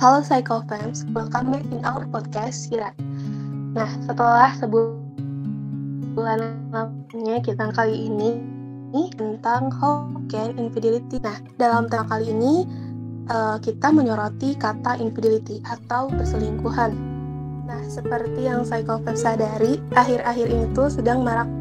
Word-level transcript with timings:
Halo 0.00 0.24
Psycho 0.24 0.64
Fans, 0.64 1.04
welcome 1.12 1.52
back 1.52 1.60
in 1.68 1.84
our 1.84 2.08
podcast 2.08 2.56
Sira. 2.56 2.88
Nah, 3.76 3.84
setelah 4.00 4.48
sebulan 4.56 6.40
lamanya 6.72 7.36
kita 7.44 7.68
kali 7.76 8.08
ini 8.08 8.40
tentang 9.12 9.68
hope 9.68 10.24
and 10.32 10.56
infidelity. 10.56 11.20
Nah, 11.20 11.36
dalam 11.60 11.84
tema 11.92 12.08
kali 12.08 12.32
ini 12.32 12.64
uh, 13.28 13.60
kita 13.60 13.92
menyoroti 13.92 14.56
kata 14.56 14.96
infidelity 15.04 15.60
atau 15.68 16.08
perselingkuhan. 16.08 16.96
Nah, 17.68 17.84
seperti 17.84 18.48
yang 18.48 18.64
Psycho 18.64 19.04
Fans 19.04 19.20
sadari, 19.20 19.84
akhir-akhir 19.92 20.48
ini 20.48 20.64
tuh 20.72 20.88
sedang 20.88 21.20
marak 21.20 21.52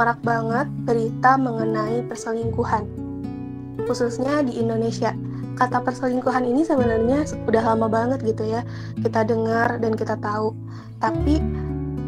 marak 0.00 0.16
banget 0.24 0.64
berita 0.88 1.36
mengenai 1.36 2.08
perselingkuhan, 2.08 2.88
khususnya 3.84 4.48
di 4.48 4.56
Indonesia 4.64 5.12
kata 5.60 5.84
perselingkuhan 5.84 6.48
ini 6.48 6.64
sebenarnya 6.64 7.28
udah 7.44 7.62
lama 7.62 7.86
banget 7.92 8.24
gitu 8.24 8.48
ya 8.48 8.64
kita 9.04 9.28
dengar 9.28 9.76
dan 9.76 9.92
kita 9.92 10.16
tahu 10.16 10.56
tapi 11.04 11.36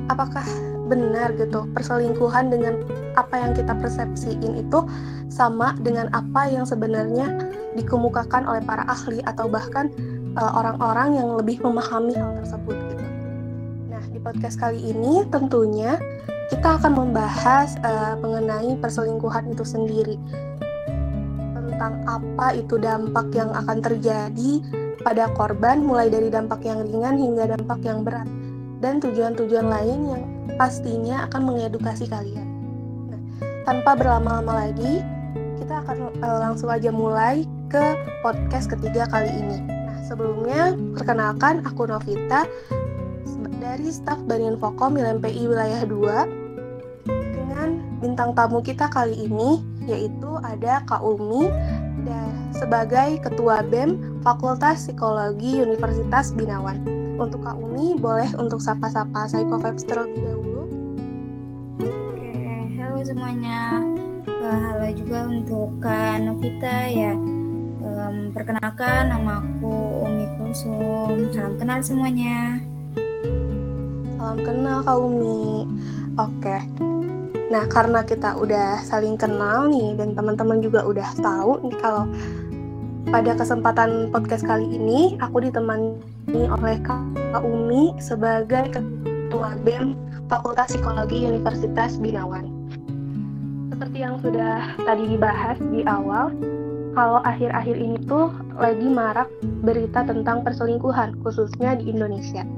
apakah 0.09 0.45
benar 0.89 1.37
gitu 1.37 1.69
perselingkuhan 1.77 2.49
dengan 2.49 2.81
apa 3.17 3.37
yang 3.37 3.53
kita 3.53 3.77
persepsiin 3.77 4.57
itu 4.57 4.89
sama 5.29 5.77
dengan 5.85 6.09
apa 6.17 6.49
yang 6.49 6.65
sebenarnya 6.65 7.29
dikemukakan 7.77 8.45
oleh 8.45 8.61
para 8.65 8.85
ahli 8.89 9.21
atau 9.25 9.49
bahkan 9.49 9.89
eh, 10.37 10.53
orang-orang 10.53 11.13
uh, 11.13 11.19
yang 11.21 11.29
lebih 11.37 11.61
memahami 11.65 12.13
hal 12.13 12.37
tersebut 12.45 12.77
gitu. 12.93 13.05
Nah, 13.89 14.05
di 14.13 14.19
podcast 14.21 14.61
kali 14.61 14.81
ini 14.81 15.25
tentunya 15.33 15.97
kita 16.53 16.77
akan 16.77 16.93
membahas 16.93 17.81
uh, 17.81 18.13
mengenai 18.21 18.77
perselingkuhan 18.77 19.49
itu 19.49 19.65
sendiri 19.65 20.21
tentang 21.83 22.23
apa 22.23 22.55
itu 22.55 22.79
dampak 22.79 23.27
yang 23.35 23.51
akan 23.51 23.83
terjadi 23.83 24.63
pada 25.03 25.27
korban 25.35 25.83
mulai 25.83 26.07
dari 26.07 26.31
dampak 26.31 26.63
yang 26.63 26.87
ringan 26.87 27.19
hingga 27.19 27.59
dampak 27.59 27.83
yang 27.83 28.07
berat 28.07 28.31
dan 28.79 29.03
tujuan-tujuan 29.03 29.67
lain 29.67 30.15
yang 30.15 30.23
pastinya 30.55 31.27
akan 31.27 31.43
mengedukasi 31.43 32.07
kalian. 32.07 32.47
Nah, 33.11 33.19
tanpa 33.67 33.99
berlama-lama 33.99 34.63
lagi, 34.63 35.03
kita 35.59 35.83
akan 35.83 36.23
uh, 36.23 36.39
langsung 36.47 36.71
aja 36.71 36.95
mulai 36.95 37.43
ke 37.67 37.99
podcast 38.23 38.71
ketiga 38.71 39.11
kali 39.11 39.35
ini. 39.35 39.59
Nah, 39.67 39.99
sebelumnya 40.07 40.79
perkenalkan 40.95 41.67
aku 41.67 41.91
Novita 41.91 42.47
dari 43.59 43.91
staf 43.91 44.23
Banian 44.31 44.55
Fokom 44.55 44.95
LMPI 44.95 45.51
Wilayah 45.51 45.83
2 45.83 47.11
dengan 47.11 47.83
bintang 47.99 48.39
tamu 48.39 48.63
kita 48.63 48.87
kali 48.87 49.27
ini 49.27 49.72
yaitu 49.87 50.31
ada 50.43 50.83
Kak 50.87 51.03
Umi 51.03 51.51
sebagai 52.63 53.19
Ketua 53.19 53.67
BEM 53.67 54.23
Fakultas 54.23 54.87
Psikologi 54.87 55.59
Universitas 55.59 56.31
Binawan. 56.31 56.79
Untuk 57.19 57.43
Kak 57.43 57.59
Umi, 57.59 57.99
boleh 57.99 58.31
untuk 58.39 58.63
sapa-sapa 58.63 59.27
Psychofabs 59.27 59.83
terlebih 59.83 60.23
dahulu. 60.23 60.63
Oke, 61.83 62.31
halo 62.79 63.03
semuanya. 63.03 63.83
Uh, 64.27 64.59
halo 64.71 64.87
juga 64.95 65.27
untuk 65.27 65.75
Kak 65.83 66.23
Novita 66.23 66.87
ya. 66.87 67.19
Um, 67.83 68.31
perkenalkan, 68.31 69.11
nama 69.11 69.43
aku 69.43 70.07
Umi 70.07 70.27
Kulsum. 70.39 71.35
Salam 71.35 71.59
kenal 71.59 71.83
semuanya. 71.83 72.63
Salam 74.17 74.39
kenal 74.47 74.87
Kak 74.87 74.99
Umi. 75.03 75.67
Oke, 76.15 76.59
Nah, 77.53 77.69
karena 77.69 78.01
kita 78.01 78.33
udah 78.41 78.81
saling 78.81 79.21
kenal 79.21 79.69
nih 79.69 79.93
dan 80.01 80.17
teman-teman 80.17 80.65
juga 80.65 80.89
udah 80.89 81.05
tahu 81.21 81.61
nih 81.69 81.77
kalau 81.85 82.09
pada 83.13 83.37
kesempatan 83.37 84.09
podcast 84.09 84.49
kali 84.49 84.65
ini 84.73 85.21
aku 85.21 85.45
ditemani 85.45 86.01
oleh 86.33 86.81
Kak 86.81 87.45
Umi 87.45 87.93
sebagai 88.01 88.73
Ketua 88.73 89.61
BEM 89.69 89.93
Fakultas 90.33 90.73
Psikologi 90.73 91.29
Universitas 91.29 92.01
Binawan. 92.01 92.49
Seperti 93.69 94.01
yang 94.01 94.17
sudah 94.25 94.73
tadi 94.89 95.13
dibahas 95.13 95.61
di 95.69 95.85
awal, 95.85 96.33
kalau 96.97 97.21
akhir-akhir 97.21 97.77
ini 97.77 98.01
tuh 98.09 98.33
lagi 98.57 98.89
marak 98.89 99.29
berita 99.61 100.09
tentang 100.09 100.41
perselingkuhan, 100.41 101.21
khususnya 101.21 101.77
di 101.77 101.93
Indonesia. 101.93 102.49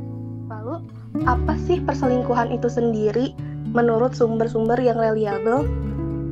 Lalu, 0.47 0.87
apa 1.27 1.59
sih 1.67 1.83
perselingkuhan 1.83 2.55
itu 2.55 2.71
sendiri? 2.71 3.35
Menurut 3.75 4.15
sumber-sumber 4.15 4.79
yang 4.79 4.97
reliable? 4.97 5.67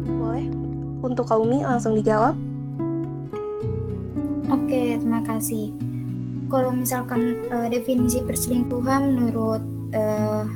Boleh 0.06 0.46
untuk 1.02 1.26
Kaumi 1.26 1.66
langsung 1.66 1.98
dijawab? 1.98 2.38
Oke, 4.48 4.96
terima 5.02 5.20
kasih. 5.26 5.74
Kalau 6.46 6.70
misalkan 6.70 7.42
uh, 7.50 7.66
definisi 7.66 8.22
perselingkuhan 8.22 9.18
menurut 9.18 9.62
uh, 9.92 10.46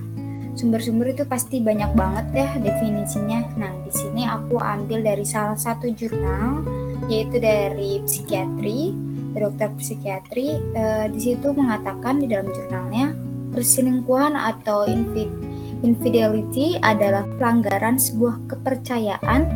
sumber-sumber 0.54 1.12
itu 1.12 1.26
pasti 1.26 1.58
banyak 1.58 1.90
banget 1.98 2.26
ya 2.32 2.48
definisinya. 2.62 3.44
Nah, 3.58 3.72
di 3.82 3.92
sini 3.92 4.22
aku 4.24 4.56
ambil 4.62 5.02
dari 5.02 5.26
salah 5.26 5.58
satu 5.58 5.90
jurnal 5.90 6.62
yaitu 7.10 7.42
dari 7.42 8.00
psikiatri, 8.06 8.94
dokter 9.34 9.72
psikiatri. 9.74 10.60
Uh, 10.76 11.10
di 11.10 11.18
situ 11.18 11.50
mengatakan 11.50 12.22
di 12.22 12.30
dalam 12.30 12.46
jurnalnya 12.52 13.16
perselingkuhan 13.56 14.36
atau 14.36 14.84
infid 14.84 15.32
Infidelity 15.86 16.82
adalah 16.82 17.22
pelanggaran 17.38 17.94
sebuah 17.94 18.42
kepercayaan, 18.50 19.46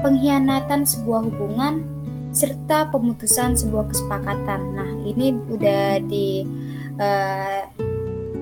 pengkhianatan 0.00 0.88
sebuah 0.88 1.28
hubungan, 1.28 1.84
serta 2.32 2.88
pemutusan 2.88 3.52
sebuah 3.52 3.92
kesepakatan. 3.92 4.60
Nah, 4.72 4.88
ini 5.04 5.36
udah 5.36 6.00
di 6.08 6.48
uh, 6.96 7.68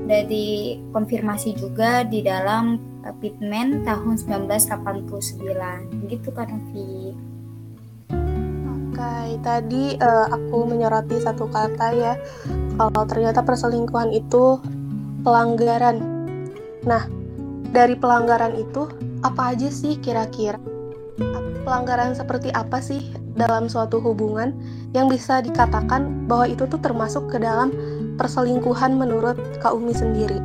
udah 0.06 0.22
dikonfirmasi 0.31 1.59
juga 1.59 2.06
di 2.06 2.22
dalam 2.22 2.78
uh, 3.03 3.10
Pitman 3.19 3.82
tahun 3.82 4.22
1989. 4.22 6.06
Gitu 6.06 6.31
kan, 6.31 6.47
Novi. 6.47 7.10
Oke, 8.70 9.14
tadi 9.43 9.98
uh, 9.98 10.31
aku 10.31 10.70
menyoroti 10.70 11.19
satu 11.19 11.50
kata 11.50 11.91
ya, 11.91 12.14
kalau 12.78 13.03
ternyata 13.03 13.43
perselingkuhan 13.43 14.14
itu 14.14 14.62
pelanggaran 15.26 16.16
Nah, 16.87 17.11
dari 17.75 17.99
pelanggaran 17.99 18.55
itu 18.55 18.87
apa 19.27 19.53
aja 19.53 19.69
sih 19.69 19.99
kira-kira? 19.99 20.57
Pelanggaran 21.67 22.15
seperti 22.15 22.55
apa 22.55 22.79
sih 22.79 23.03
dalam 23.35 23.67
suatu 23.67 23.99
hubungan 23.99 24.55
yang 24.95 25.11
bisa 25.11 25.43
dikatakan 25.43 26.31
bahwa 26.31 26.47
itu 26.47 26.65
tuh 26.71 26.79
termasuk 26.79 27.27
ke 27.29 27.43
dalam 27.43 27.75
perselingkuhan 28.17 28.95
menurut 28.95 29.37
Kak 29.59 29.75
Umi 29.75 29.93
sendiri? 29.93 30.39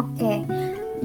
Oke, 0.00 0.48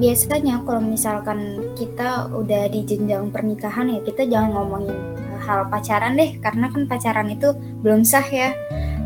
biasanya 0.00 0.64
kalau 0.64 0.80
misalkan 0.80 1.60
kita 1.76 2.32
udah 2.32 2.72
di 2.72 2.88
jenjang 2.88 3.28
pernikahan 3.28 3.92
ya 3.92 4.00
kita 4.00 4.24
jangan 4.24 4.56
ngomongin 4.56 4.96
hal 5.44 5.68
pacaran 5.68 6.16
deh 6.16 6.40
karena 6.40 6.72
kan 6.72 6.88
pacaran 6.88 7.28
itu 7.28 7.52
belum 7.84 8.02
sah 8.02 8.24
ya 8.24 8.56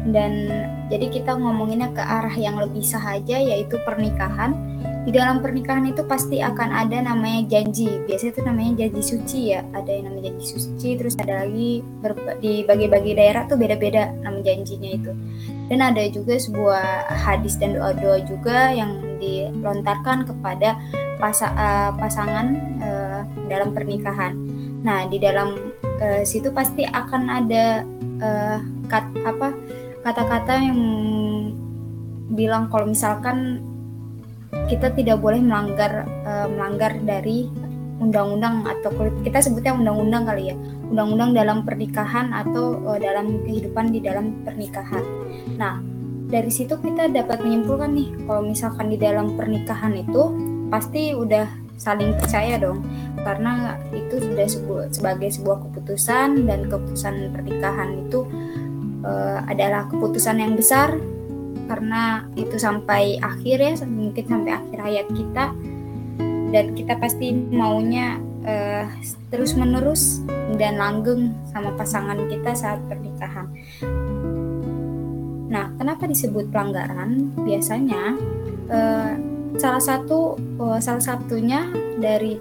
dan 0.09 0.51
jadi 0.91 1.07
kita 1.07 1.39
ngomonginnya 1.39 1.95
ke 1.95 2.03
arah 2.03 2.35
yang 2.35 2.59
lebih 2.59 2.83
sahaja 2.83 3.39
yaitu 3.39 3.79
pernikahan. 3.87 4.59
Di 5.01 5.17
dalam 5.17 5.41
pernikahan 5.41 5.89
itu 5.89 6.05
pasti 6.05 6.45
akan 6.45 6.77
ada 6.77 7.01
namanya 7.01 7.47
janji. 7.49 7.89
Biasanya 8.05 8.33
itu 8.37 8.43
namanya 8.45 8.73
janji 8.85 9.03
suci 9.07 9.41
ya. 9.55 9.65
Ada 9.73 9.91
yang 9.97 10.05
namanya 10.11 10.35
janji 10.35 10.47
suci 10.59 10.89
terus 10.99 11.15
ada 11.17 11.47
lagi 11.47 11.81
di 12.43 12.67
bagi-bagi 12.67 13.17
daerah 13.17 13.47
tuh 13.47 13.57
beda-beda 13.57 14.13
nama 14.21 14.43
janjinya 14.43 14.91
itu. 14.91 15.13
Dan 15.71 15.79
ada 15.81 16.03
juga 16.11 16.35
sebuah 16.37 17.07
hadis 17.23 17.55
dan 17.57 17.79
doa-doa 17.79 18.27
juga 18.27 18.75
yang 18.75 18.99
dilontarkan 19.23 20.27
kepada 20.27 20.75
pas, 21.23 21.39
uh, 21.39 21.95
pasangan 21.95 22.47
uh, 22.83 23.23
dalam 23.47 23.71
pernikahan. 23.73 24.35
Nah 24.83 25.07
di 25.07 25.23
dalam 25.23 25.55
uh, 26.03 26.23
situ 26.27 26.51
pasti 26.51 26.83
akan 26.83 27.23
ada 27.31 27.87
uh, 28.21 28.59
kat, 28.91 29.07
apa 29.23 29.55
kata-kata 30.01 30.55
yang 30.61 30.81
bilang 32.33 32.71
kalau 32.73 32.89
misalkan 32.89 33.61
kita 34.67 34.91
tidak 34.95 35.19
boleh 35.19 35.39
melanggar 35.43 36.07
uh, 36.27 36.47
melanggar 36.51 36.95
dari 37.03 37.51
undang-undang 38.01 38.65
atau 38.65 38.91
kita 39.21 39.45
sebutnya 39.45 39.77
undang-undang 39.77 40.25
kali 40.25 40.55
ya 40.55 40.57
undang-undang 40.89 41.37
dalam 41.37 41.59
pernikahan 41.63 42.33
atau 42.33 42.81
uh, 42.89 42.99
dalam 42.99 43.45
kehidupan 43.45 43.93
di 43.93 44.01
dalam 44.03 44.41
pernikahan. 44.43 45.05
Nah 45.61 45.79
dari 46.31 46.51
situ 46.51 46.79
kita 46.79 47.11
dapat 47.11 47.43
menyimpulkan 47.43 47.91
nih 47.93 48.09
kalau 48.25 48.43
misalkan 48.47 48.87
di 48.89 48.99
dalam 48.99 49.35
pernikahan 49.35 49.95
itu 49.99 50.23
pasti 50.71 51.13
udah 51.13 51.47
saling 51.81 52.13
percaya 52.21 52.61
dong 52.61 52.85
karena 53.25 53.75
itu 53.91 54.21
sudah 54.21 54.47
sebagai 54.93 55.33
sebuah 55.33 55.65
keputusan 55.65 56.45
dan 56.45 56.69
keputusan 56.69 57.33
pernikahan 57.33 58.05
itu 58.07 58.29
uh, 59.05 59.41
adalah 59.47 59.87
keputusan 59.89 60.41
yang 60.41 60.55
besar. 60.57 60.97
Karena 61.71 62.27
itu 62.35 62.59
sampai 62.59 63.23
akhir 63.23 63.57
ya 63.63 63.73
mungkin 63.87 64.25
sampai 64.27 64.53
akhir 64.59 64.79
hayat 64.83 65.07
kita. 65.15 65.55
Dan 66.51 66.75
kita 66.75 66.99
pasti 66.99 67.31
maunya 67.31 68.19
uh, 68.43 68.91
terus 69.31 69.55
menerus 69.55 70.19
dan 70.59 70.83
langgeng 70.83 71.31
sama 71.55 71.71
pasangan 71.79 72.19
kita 72.27 72.51
saat 72.59 72.83
pernikahan. 72.91 73.47
Nah, 75.51 75.67
kenapa 75.79 76.07
disebut 76.07 76.51
pelanggaran? 76.51 77.35
Biasanya 77.43 78.19
uh, 78.71 79.13
salah 79.59 79.83
satu 79.83 80.39
uh, 80.63 80.79
salah 80.79 81.03
satunya 81.03 81.67
dari 81.99 82.39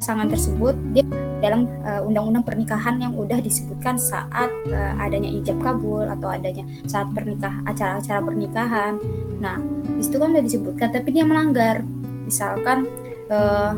pasangan 0.00 0.32
tersebut 0.32 0.72
dia 0.96 1.04
dalam 1.38 1.70
undang 2.04 2.28
undang-undang 2.28 2.44
pernikahan 2.44 2.98
yang 3.00 3.14
udah 3.14 3.38
disebutkan 3.40 3.96
saat 3.96 4.50
uh, 4.68 4.92
adanya 5.00 5.30
ijab 5.32 5.56
kabul 5.62 6.02
atau 6.04 6.28
adanya 6.28 6.66
saat 6.84 7.08
pernikah 7.14 7.62
acara-acara 7.64 8.20
pernikahan. 8.20 8.92
Nah, 9.40 9.56
di 9.86 10.02
situ 10.04 10.18
kan 10.18 10.34
udah 10.34 10.44
disebutkan 10.44 10.88
tapi 10.92 11.08
dia 11.14 11.24
melanggar. 11.24 11.86
Misalkan 12.26 12.90
uh, 13.30 13.72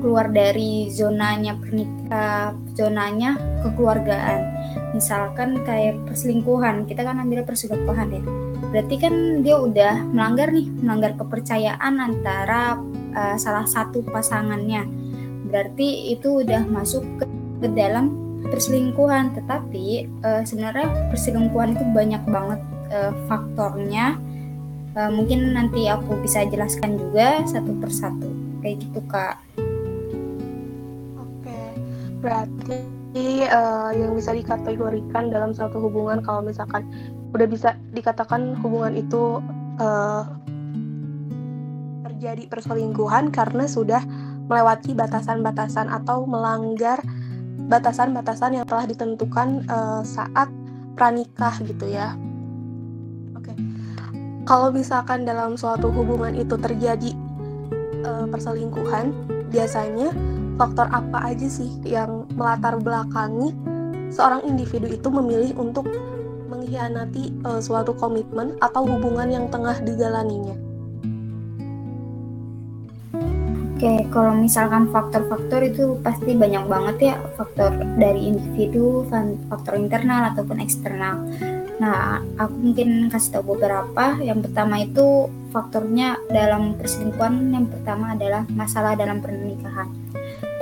keluar 0.00 0.30
dari 0.30 0.88
zonanya 0.94 1.58
pernikah 1.58 2.56
zonanya 2.78 3.36
kekeluargaan. 3.66 4.40
Misalkan 4.96 5.60
kayak 5.66 6.00
perselingkuhan, 6.08 6.86
kita 6.86 7.02
kan 7.02 7.18
ambil 7.18 7.42
perselingkuhan 7.42 8.08
ya. 8.14 8.22
Berarti 8.72 8.94
kan 8.96 9.14
dia 9.44 9.60
udah 9.60 10.06
melanggar 10.06 10.48
nih, 10.48 10.70
melanggar 10.80 11.12
kepercayaan 11.18 11.98
antara 11.98 12.80
uh, 13.12 13.36
salah 13.36 13.68
satu 13.68 14.00
pasangannya 14.06 15.01
berarti 15.52 16.16
itu 16.16 16.40
udah 16.40 16.64
masuk 16.64 17.04
ke, 17.20 17.28
ke 17.60 17.68
dalam 17.76 18.16
perselingkuhan 18.48 19.36
tetapi 19.36 20.08
uh, 20.24 20.42
sebenarnya 20.42 20.88
perselingkuhan 21.12 21.76
itu 21.76 21.84
banyak 21.92 22.22
banget 22.26 22.60
uh, 22.90 23.12
faktornya. 23.28 24.16
Uh, 24.92 25.08
mungkin 25.12 25.56
nanti 25.56 25.88
aku 25.88 26.20
bisa 26.20 26.48
jelaskan 26.48 26.96
juga 26.96 27.44
satu 27.44 27.72
persatu. 27.78 28.28
Kayak 28.64 28.76
gitu 28.88 29.00
kak. 29.08 29.36
Oke. 31.20 31.60
Berarti 32.24 32.80
uh, 33.52 33.92
yang 33.92 34.16
bisa 34.16 34.32
dikategorikan 34.32 35.28
dalam 35.28 35.52
satu 35.52 35.80
hubungan 35.80 36.24
kalau 36.24 36.40
misalkan 36.44 36.88
udah 37.32 37.48
bisa 37.48 37.76
dikatakan 37.96 38.56
hubungan 38.60 38.92
itu 38.92 39.40
uh, 39.80 40.28
terjadi 42.04 42.44
perselingkuhan 42.52 43.32
karena 43.32 43.64
sudah 43.64 44.04
melewati 44.52 44.92
batasan-batasan 44.92 45.88
atau 45.88 46.28
melanggar 46.28 47.00
batasan-batasan 47.72 48.60
yang 48.60 48.68
telah 48.68 48.84
ditentukan 48.84 49.64
uh, 49.72 50.04
saat 50.04 50.52
pranikah 50.92 51.56
gitu 51.64 51.88
ya. 51.88 52.12
Oke. 53.32 53.56
Kalau 54.44 54.68
misalkan 54.68 55.24
dalam 55.24 55.56
suatu 55.56 55.88
hubungan 55.88 56.36
itu 56.36 56.60
terjadi 56.60 57.16
uh, 58.04 58.28
perselingkuhan, 58.28 59.16
biasanya 59.48 60.12
faktor 60.60 60.84
apa 60.92 61.32
aja 61.32 61.48
sih 61.48 61.72
yang 61.88 62.28
melatar 62.36 62.76
belakangi 62.76 63.56
seorang 64.12 64.44
individu 64.44 64.92
itu 64.92 65.08
memilih 65.08 65.56
untuk 65.56 65.88
mengkhianati 66.52 67.32
uh, 67.48 67.60
suatu 67.64 67.96
komitmen 67.96 68.60
atau 68.60 68.84
hubungan 68.84 69.32
yang 69.32 69.46
tengah 69.48 69.80
dijalaninya? 69.80 70.71
Oke, 73.82 74.06
kalau 74.14 74.38
misalkan 74.38 74.86
faktor-faktor 74.94 75.58
itu 75.66 75.98
pasti 76.06 76.38
banyak 76.38 76.70
banget 76.70 76.96
ya 77.02 77.14
faktor 77.34 77.74
dari 77.98 78.30
individu, 78.30 79.02
faktor 79.50 79.74
internal 79.74 80.30
ataupun 80.30 80.62
eksternal. 80.62 81.26
Nah, 81.82 82.22
aku 82.38 82.54
mungkin 82.62 83.10
kasih 83.10 83.34
tahu 83.34 83.58
beberapa. 83.58 84.22
Yang 84.22 84.46
pertama 84.46 84.86
itu 84.86 85.26
faktornya 85.50 86.14
dalam 86.30 86.78
perselingkuhan 86.78 87.50
yang 87.50 87.66
pertama 87.66 88.14
adalah 88.14 88.46
masalah 88.54 88.94
dalam 88.94 89.18
pernikahan. 89.18 89.90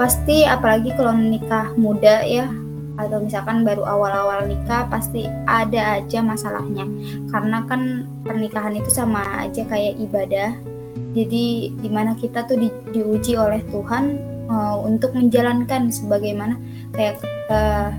Pasti 0.01 0.49
apalagi 0.49 0.97
kalau 0.97 1.13
menikah 1.13 1.77
muda 1.77 2.25
ya 2.25 2.49
atau 2.97 3.21
misalkan 3.21 3.69
baru 3.69 3.85
awal-awal 3.85 4.49
nikah 4.49 4.89
pasti 4.89 5.29
ada 5.45 6.01
aja 6.01 6.25
masalahnya. 6.25 6.89
Karena 7.29 7.69
kan 7.69 8.09
pernikahan 8.25 8.81
itu 8.81 8.89
sama 8.89 9.45
aja 9.45 9.61
kayak 9.69 10.01
ibadah 10.09 10.70
jadi 11.11 11.75
di 11.75 11.89
mana 11.91 12.15
kita 12.15 12.47
tuh 12.47 12.55
di, 12.55 12.69
diuji 12.95 13.35
oleh 13.35 13.59
Tuhan 13.67 14.05
uh, 14.47 14.79
untuk 14.83 15.11
menjalankan 15.15 15.91
sebagaimana 15.91 16.55
kayak 16.95 17.19
uh, 17.51 17.91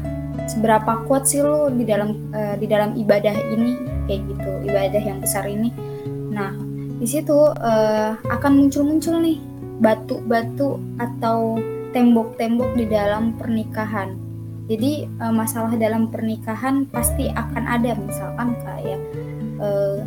seberapa 0.47 1.03
kuat 1.07 1.27
sih 1.27 1.43
lo 1.43 1.67
di 1.67 1.83
dalam 1.83 2.31
uh, 2.31 2.55
di 2.55 2.67
dalam 2.71 2.95
ibadah 2.95 3.35
ini 3.51 3.75
kayak 4.07 4.21
gitu 4.31 4.51
ibadah 4.67 5.01
yang 5.03 5.19
besar 5.19 5.43
ini. 5.43 5.75
Nah 6.31 6.55
di 7.01 7.07
situ 7.07 7.35
uh, 7.51 8.15
akan 8.15 8.51
muncul-muncul 8.63 9.19
nih 9.19 9.39
batu-batu 9.83 10.79
atau 11.01 11.59
tembok-tembok 11.91 12.79
di 12.79 12.85
dalam 12.87 13.35
pernikahan. 13.35 14.15
Jadi 14.71 15.03
masalah 15.35 15.75
dalam 15.75 16.07
pernikahan 16.07 16.87
pasti 16.87 17.27
akan 17.27 17.67
ada 17.67 17.91
misalkan 17.91 18.55
kayak 18.63 19.03
uh, 19.59 19.99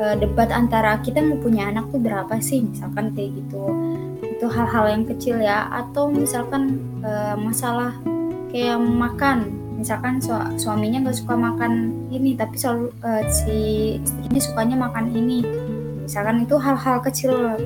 uh, 0.00 0.16
debat 0.16 0.48
antara 0.52 1.00
kita 1.00 1.20
mau 1.20 1.36
punya 1.40 1.68
anak 1.68 1.90
tuh 1.92 2.00
berapa 2.00 2.38
sih? 2.38 2.64
Misalkan 2.64 3.12
kayak 3.12 3.36
gitu. 3.36 3.64
Itu 4.22 4.46
hal-hal 4.48 4.84
yang 4.92 5.04
kecil 5.08 5.40
ya. 5.42 5.68
Atau 5.68 6.08
misalkan 6.12 6.80
uh, 7.04 7.36
masalah 7.36 7.96
kayak 8.52 8.78
makan. 8.80 9.52
Misalkan 9.76 10.22
su 10.22 10.30
suaminya 10.62 11.02
nggak 11.02 11.18
suka 11.18 11.34
makan 11.34 11.90
ini 12.14 12.38
tapi 12.38 12.54
selalu 12.54 12.94
uh, 13.02 13.22
si 13.26 13.58
istrinya 13.98 14.40
sukanya 14.40 14.76
makan 14.78 15.10
ini. 15.10 15.42
Misalkan 16.06 16.44
itu 16.44 16.54
hal-hal 16.58 16.98
kecil. 17.02 17.58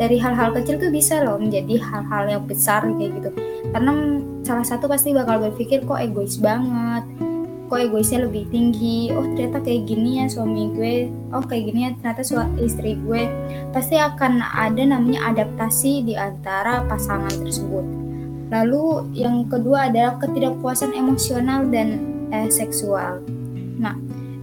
Dari 0.00 0.16
hal-hal 0.16 0.54
kecil 0.56 0.80
tuh 0.80 0.90
bisa 0.94 1.20
loh 1.22 1.36
menjadi 1.36 1.76
hal-hal 1.80 2.24
yang 2.28 2.44
besar 2.46 2.86
kayak 2.96 3.10
gitu. 3.18 3.30
Karena 3.70 3.92
salah 4.42 4.66
satu 4.66 4.88
pasti 4.88 5.12
bakal 5.12 5.38
berpikir 5.42 5.84
kok 5.84 6.00
egois 6.00 6.40
banget 6.40 7.29
kok 7.70 7.78
egoisnya 7.78 8.26
lebih 8.26 8.50
tinggi. 8.50 9.14
Oh 9.14 9.22
ternyata 9.22 9.62
kayak 9.62 9.86
gini 9.86 10.18
ya 10.18 10.26
suami 10.26 10.74
gue. 10.74 11.06
Oh 11.30 11.40
kayak 11.40 11.70
gini 11.70 11.80
ya 11.86 11.90
ternyata 12.02 12.22
suami 12.26 12.66
istri 12.66 12.98
gue. 12.98 13.30
Pasti 13.70 13.94
akan 13.94 14.42
ada 14.42 14.82
namanya 14.82 15.30
adaptasi 15.30 16.02
di 16.02 16.18
antara 16.18 16.82
pasangan 16.90 17.30
tersebut. 17.30 17.86
Lalu 18.50 19.14
yang 19.14 19.46
kedua 19.46 19.86
adalah 19.86 20.18
ketidakpuasan 20.18 20.98
emosional 20.98 21.70
dan 21.70 22.02
eh, 22.34 22.50
seksual. 22.50 23.22
Nah 23.78 23.94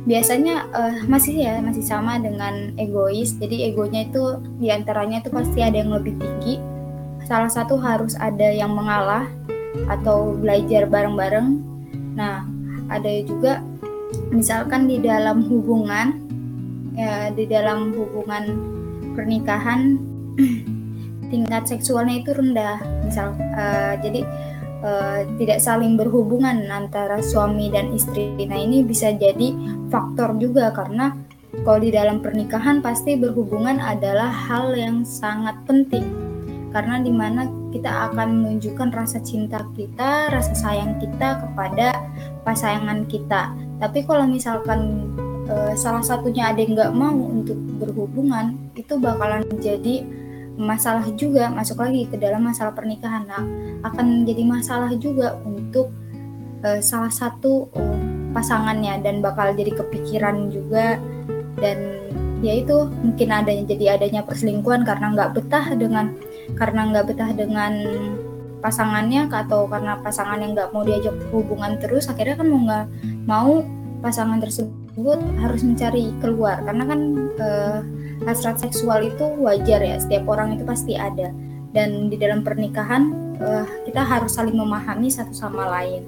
biasanya 0.07 0.71
uh, 0.71 1.03
masih 1.11 1.35
ya 1.35 1.59
masih 1.59 1.83
sama 1.83 2.15
dengan 2.23 2.71
egois. 2.79 3.35
Jadi 3.35 3.67
egonya 3.67 4.07
itu 4.07 4.39
di 4.55 4.71
antaranya 4.71 5.19
itu 5.19 5.27
pasti 5.27 5.59
ada 5.59 5.75
yang 5.75 5.91
lebih 5.91 6.15
tinggi. 6.15 6.63
Salah 7.27 7.51
satu 7.51 7.75
harus 7.75 8.15
ada 8.15 8.47
yang 8.47 8.71
mengalah 8.71 9.27
atau 9.91 10.31
belajar 10.39 10.87
bareng-bareng. 10.87 11.59
Nah 12.15 12.56
ada 12.87 13.11
juga 13.23 13.63
misalkan 14.31 14.87
di 14.87 15.03
dalam 15.03 15.43
hubungan 15.47 16.23
ya 16.97 17.29
di 17.29 17.45
dalam 17.45 17.93
hubungan 17.93 18.43
pernikahan 19.13 20.01
tingkat 21.31 21.63
seksualnya 21.67 22.23
itu 22.23 22.31
rendah. 22.33 22.79
Misal 23.05 23.35
uh, 23.35 23.93
jadi 23.99 24.21
uh, 24.81 25.21
tidak 25.37 25.59
saling 25.59 25.99
berhubungan 25.99 26.65
antara 26.71 27.19
suami 27.21 27.69
dan 27.69 27.93
istri. 27.93 28.33
Nah 28.47 28.57
ini 28.57 28.81
bisa 28.81 29.13
jadi 29.13 29.53
faktor 29.91 30.37
juga 30.39 30.71
karena 30.71 31.13
kalau 31.63 31.79
di 31.81 31.89
dalam 31.89 32.21
pernikahan 32.21 32.79
pasti 32.83 33.17
berhubungan 33.17 33.81
adalah 33.81 34.29
hal 34.29 34.73
yang 34.77 35.03
sangat 35.03 35.57
penting. 35.65 36.05
Karena 36.71 37.01
di 37.01 37.09
mana 37.09 37.47
kita 37.71 38.11
akan 38.11 38.43
menunjukkan 38.43 38.89
rasa 38.95 39.19
cinta 39.19 39.63
kita, 39.75 40.31
rasa 40.31 40.53
sayang 40.55 40.97
kita 40.97 41.43
kepada 41.43 41.95
pasangan 42.47 43.03
kita. 43.05 43.51
Tapi 43.77 44.07
kalau 44.07 44.25
misalkan 44.25 45.11
e, 45.45 45.75
salah 45.75 46.01
satunya 46.01 46.49
ada 46.49 46.63
yang 46.63 46.73
nggak 46.73 46.93
mau 46.95 47.13
untuk 47.13 47.59
berhubungan, 47.77 48.55
itu 48.73 48.95
bakalan 48.97 49.43
jadi 49.59 50.03
masalah 50.57 51.05
juga 51.13 51.53
masuk 51.53 51.83
lagi 51.83 52.09
ke 52.09 52.17
dalam 52.17 52.47
masalah 52.47 52.73
pernikahan. 52.73 53.29
Nah, 53.29 53.45
akan 53.85 54.23
menjadi 54.23 54.43
masalah 54.47 54.91
juga 54.95 55.35
untuk 55.43 55.91
e, 56.63 56.79
salah 56.79 57.11
satu 57.11 57.67
e, 57.75 57.81
pasangannya 58.31 59.03
dan 59.03 59.19
bakal 59.19 59.51
jadi 59.53 59.75
kepikiran 59.75 60.49
juga 60.49 60.97
dan 61.57 61.77
ya 62.45 62.53
itu 62.53 62.85
mungkin 63.01 63.33
adanya 63.33 63.65
jadi 63.65 63.97
adanya 63.97 64.21
perselingkuhan 64.21 64.85
karena 64.85 65.13
nggak 65.13 65.31
betah 65.41 65.73
dengan 65.73 66.13
karena 66.55 66.87
nggak 66.93 67.05
betah 67.11 67.31
dengan 67.35 67.73
pasangannya 68.63 69.29
atau 69.29 69.69
karena 69.69 69.99
pasangan 70.01 70.41
yang 70.41 70.57
nggak 70.57 70.71
mau 70.73 70.81
diajak 70.81 71.13
hubungan 71.29 71.77
terus 71.77 72.09
akhirnya 72.09 72.39
kan 72.39 72.47
mau 72.49 72.61
nggak 72.65 72.85
mau 73.27 73.61
pasangan 74.01 74.39
tersebut 74.41 75.19
harus 75.41 75.61
mencari 75.65 76.13
keluar. 76.21 76.61
Karena 76.63 76.83
kan 76.85 76.99
eh, 77.37 77.79
hasrat 78.25 78.61
seksual 78.61 79.05
itu 79.05 79.25
wajar 79.41 79.81
ya 79.81 79.97
setiap 79.97 80.29
orang 80.29 80.57
itu 80.57 80.63
pasti 80.65 80.93
ada. 80.97 81.33
Dan 81.73 82.09
di 82.09 82.17
dalam 82.17 82.41
pernikahan 82.45 83.35
eh, 83.41 83.65
kita 83.89 84.01
harus 84.01 84.37
saling 84.37 84.55
memahami 84.55 85.09
satu 85.09 85.33
sama 85.33 85.67
lain. 85.79 86.05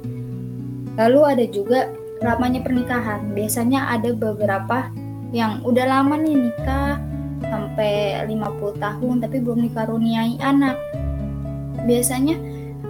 Lalu 0.98 1.20
ada 1.26 1.46
juga 1.50 1.80
lamanya 2.20 2.62
pernikahan. 2.62 3.32
Biasanya 3.32 3.94
ada 3.94 4.12
beberapa 4.12 4.92
yang 5.30 5.62
udah 5.62 5.86
lama 5.86 6.18
nih 6.18 6.50
nikah 6.50 6.98
sampai 7.44 8.20
50 8.28 8.80
tahun 8.80 9.16
tapi 9.24 9.38
belum 9.40 9.60
dikaruniai 9.72 10.40
anak. 10.44 10.76
Biasanya 11.88 12.36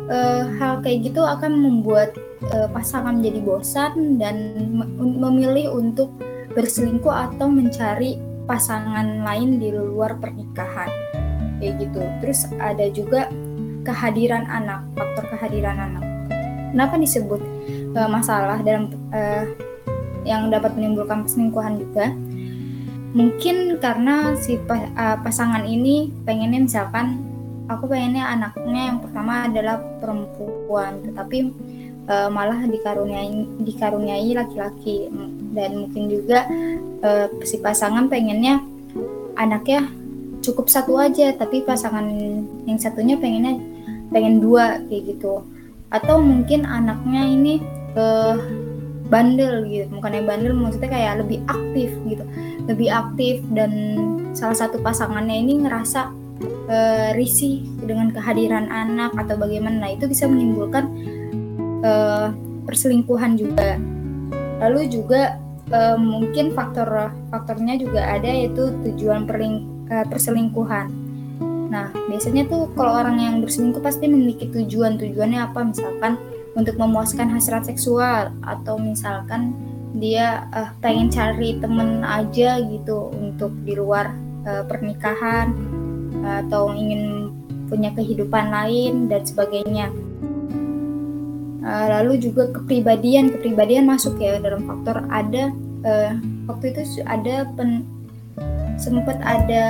uh, 0.09 0.43
hal 0.57 0.81
kayak 0.81 1.13
gitu 1.13 1.21
akan 1.21 1.61
membuat 1.61 2.17
uh, 2.51 2.67
pasangan 2.73 3.21
menjadi 3.21 3.39
bosan 3.45 4.17
dan 4.17 4.35
memilih 4.99 5.73
untuk 5.73 6.11
berselingkuh 6.53 7.13
atau 7.13 7.47
mencari 7.47 8.17
pasangan 8.49 9.21
lain 9.21 9.61
di 9.61 9.69
luar 9.69 10.17
pernikahan. 10.17 10.89
Kayak 11.61 11.73
gitu. 11.85 12.01
Terus 12.23 12.39
ada 12.57 12.85
juga 12.89 13.29
kehadiran 13.85 14.43
anak 14.49 14.83
faktor 14.97 15.25
kehadiran 15.37 15.77
anak. 15.77 16.03
Kenapa 16.69 16.95
disebut 17.01 17.41
uh, 17.97 18.09
masalah 18.09 18.61
dalam 18.61 18.93
uh, 19.13 19.45
yang 20.27 20.51
dapat 20.51 20.75
menimbulkan 20.75 21.25
perselingkuhan 21.25 21.79
juga 21.79 22.11
mungkin 23.13 23.81
karena 23.81 24.37
si 24.37 24.57
uh, 24.57 25.17
pasangan 25.25 25.65
ini 25.65 26.13
pengennya 26.25 26.61
misalkan 26.61 27.25
aku 27.69 27.89
pengennya 27.89 28.25
anaknya 28.25 28.93
yang 28.93 28.99
pertama 29.01 29.49
adalah 29.49 29.77
perempuan 30.01 31.01
tetapi 31.05 31.49
uh, 32.09 32.29
malah 32.29 32.65
dikaruniai 32.65 33.63
dikaruniai 33.65 34.29
laki-laki. 34.33 35.09
Dan 35.49 35.85
mungkin 35.85 36.03
juga 36.09 36.45
uh, 37.05 37.27
si 37.45 37.57
pasangan 37.61 38.09
pengennya 38.09 38.61
anaknya 39.37 39.89
cukup 40.39 40.69
satu 40.69 40.97
aja 40.97 41.33
tapi 41.35 41.65
pasangan 41.65 42.05
yang 42.65 42.79
satunya 42.81 43.15
pengennya 43.17 43.57
pengen 44.09 44.41
dua 44.41 44.81
kayak 44.89 45.17
gitu. 45.17 45.45
Atau 45.89 46.21
mungkin 46.21 46.69
anaknya 46.69 47.25
ini 47.25 47.53
uh, 47.97 48.37
bandel 49.09 49.65
gitu 49.65 49.89
bukannya 49.89 50.21
bandel 50.21 50.53
maksudnya 50.53 50.89
kayak 50.93 51.25
lebih 51.25 51.41
aktif 51.49 51.89
gitu 52.05 52.21
lebih 52.69 52.93
aktif 52.93 53.41
dan 53.51 53.71
salah 54.37 54.53
satu 54.53 54.77
pasangannya 54.79 55.41
ini 55.41 55.65
ngerasa 55.65 56.13
uh, 56.69 57.09
risih 57.17 57.65
dengan 57.81 58.13
kehadiran 58.13 58.69
anak 58.69 59.11
atau 59.17 59.35
bagaimana. 59.35 59.89
Itu 59.97 60.05
bisa 60.05 60.29
menimbulkan 60.29 60.85
uh, 61.81 62.29
perselingkuhan 62.69 63.35
juga. 63.41 63.81
Lalu 64.61 64.93
juga 64.93 65.41
uh, 65.73 65.97
mungkin 65.97 66.53
faktor 66.53 67.09
faktornya 67.33 67.81
juga 67.81 68.05
ada 68.05 68.29
yaitu 68.29 68.69
tujuan 68.85 69.25
perling, 69.25 69.65
uh, 69.89 70.05
perselingkuhan. 70.05 70.93
Nah 71.73 71.89
biasanya 72.09 72.45
tuh 72.45 72.69
kalau 72.77 73.01
orang 73.01 73.17
yang 73.17 73.35
berselingkuh 73.41 73.81
pasti 73.81 74.05
memiliki 74.05 74.45
tujuan. 74.53 75.01
Tujuannya 75.01 75.39
apa? 75.41 75.65
Misalkan 75.65 76.21
untuk 76.53 76.77
memuaskan 76.77 77.29
hasrat 77.33 77.65
seksual 77.65 78.33
atau 78.45 78.77
misalkan 78.77 79.53
dia 79.97 80.45
uh, 80.53 80.69
pengen 80.83 81.09
cari 81.09 81.57
temen 81.57 82.05
aja 82.05 82.61
gitu 82.61 83.09
untuk 83.15 83.53
di 83.65 83.73
luar 83.73 84.13
uh, 84.45 84.63
pernikahan 84.69 85.53
atau 86.19 86.75
ingin 86.75 87.31
punya 87.69 87.93
kehidupan 87.93 88.49
lain 88.49 89.07
dan 89.07 89.21
sebagainya. 89.23 89.93
Uh, 91.59 91.85
lalu 91.99 92.17
juga 92.17 92.49
kepribadian, 92.49 93.29
kepribadian 93.29 93.85
masuk 93.85 94.17
ya 94.17 94.41
dalam 94.41 94.65
faktor 94.65 95.05
ada 95.13 95.53
uh, 95.85 96.11
waktu 96.49 96.73
itu 96.73 97.05
ada 97.05 97.45
pen, 97.53 97.85
sempat 98.81 99.21
ada 99.21 99.65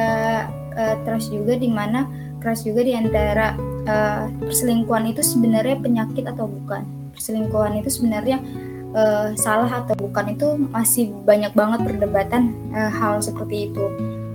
uh, 0.79 0.95
trust 1.03 1.33
juga 1.35 1.59
di 1.59 1.67
mana 1.67 2.07
trust 2.39 2.63
juga 2.63 2.87
di 2.87 2.95
antara 2.95 3.57
uh, 3.89 4.31
perselingkuhan 4.39 5.11
itu 5.11 5.19
sebenarnya 5.19 5.75
penyakit 5.81 6.23
atau 6.29 6.47
bukan. 6.47 6.87
Perselingkuhan 7.11 7.83
itu 7.83 7.89
sebenarnya 7.91 8.39
uh, 8.95 9.33
salah 9.37 9.85
atau 9.85 9.95
bukan 9.97 10.33
itu 10.33 10.47
masih 10.69 11.11
banyak 11.25 11.53
banget 11.53 11.85
perdebatan 11.85 12.55
uh, 12.73 12.89
hal 12.89 13.21
seperti 13.21 13.69
itu. 13.69 13.85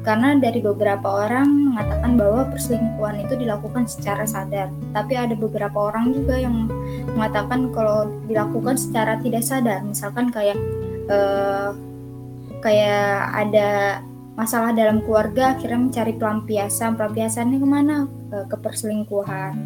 Karena 0.05 0.37
dari 0.37 0.61
beberapa 0.61 1.25
orang 1.25 1.73
mengatakan 1.73 2.21
bahwa 2.21 2.45
perselingkuhan 2.53 3.25
itu 3.25 3.41
dilakukan 3.41 3.89
secara 3.89 4.29
sadar, 4.29 4.69
tapi 4.93 5.17
ada 5.17 5.33
beberapa 5.33 5.89
orang 5.89 6.13
juga 6.13 6.37
yang 6.37 6.69
mengatakan 7.17 7.73
kalau 7.73 8.13
dilakukan 8.29 8.77
secara 8.77 9.17
tidak 9.25 9.41
sadar, 9.41 9.81
misalkan 9.81 10.29
kayak 10.29 10.61
uh, 11.09 11.73
kayak 12.61 13.33
ada 13.33 14.05
masalah 14.37 14.77
dalam 14.77 15.01
keluarga, 15.01 15.57
akhirnya 15.57 15.89
mencari 15.89 16.13
pelampiasan, 16.21 17.01
pelampiasannya 17.01 17.57
ke 17.57 17.69
mana? 17.69 17.97
Ke 18.29 18.57
perselingkuhan, 18.61 19.57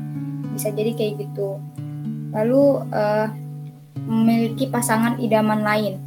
bisa 0.55 0.71
jadi 0.71 0.95
kayak 0.95 1.19
gitu. 1.19 1.59
Lalu 2.31 2.87
uh, 2.95 3.27
memiliki 4.07 4.71
pasangan 4.71 5.19
idaman 5.19 5.65
lain. 5.65 5.99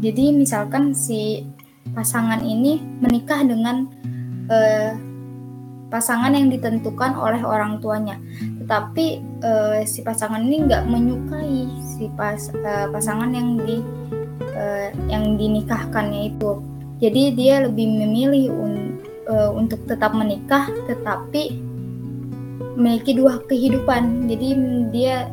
Jadi 0.00 0.32
misalkan 0.32 0.94
si 0.94 1.44
pasangan 1.92 2.40
ini 2.44 2.78
menikah 3.02 3.42
dengan 3.42 3.88
uh, 4.48 4.92
pasangan 5.90 6.30
yang 6.32 6.48
ditentukan 6.48 7.18
oleh 7.18 7.42
orang 7.42 7.82
tuanya, 7.82 8.14
tetapi 8.62 9.18
uh, 9.42 9.82
si 9.82 10.06
pasangan 10.06 10.40
ini 10.40 10.70
nggak 10.70 10.86
menyukai 10.86 11.66
si 11.98 12.06
pas 12.14 12.38
uh, 12.62 12.86
pasangan 12.94 13.34
yang 13.34 13.58
di 13.66 13.82
uh, 14.54 14.88
yang 15.10 15.34
dinikahkannya 15.34 16.30
itu. 16.30 16.62
Jadi 17.00 17.22
dia 17.34 17.64
lebih 17.64 17.90
memilih 17.90 18.52
un, 18.54 18.74
uh, 19.26 19.50
untuk 19.50 19.82
tetap 19.88 20.12
menikah, 20.14 20.68
tetapi 20.86 21.58
memiliki 22.78 23.16
dua 23.16 23.40
kehidupan. 23.50 24.30
Jadi 24.30 24.48
dia 24.94 25.32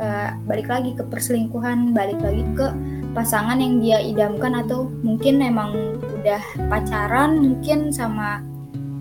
uh, 0.00 0.30
balik 0.44 0.68
lagi 0.68 0.92
ke 0.96 1.02
perselingkuhan, 1.04 1.92
balik 1.92 2.20
lagi 2.20 2.44
ke 2.56 2.66
pasangan 3.16 3.56
yang 3.56 3.80
dia 3.80 3.98
idamkan 4.00 4.52
atau 4.60 4.92
mungkin 5.00 5.40
memang 5.40 6.00
udah 6.20 6.42
pacaran 6.68 7.40
mungkin 7.40 7.88
sama 7.88 8.44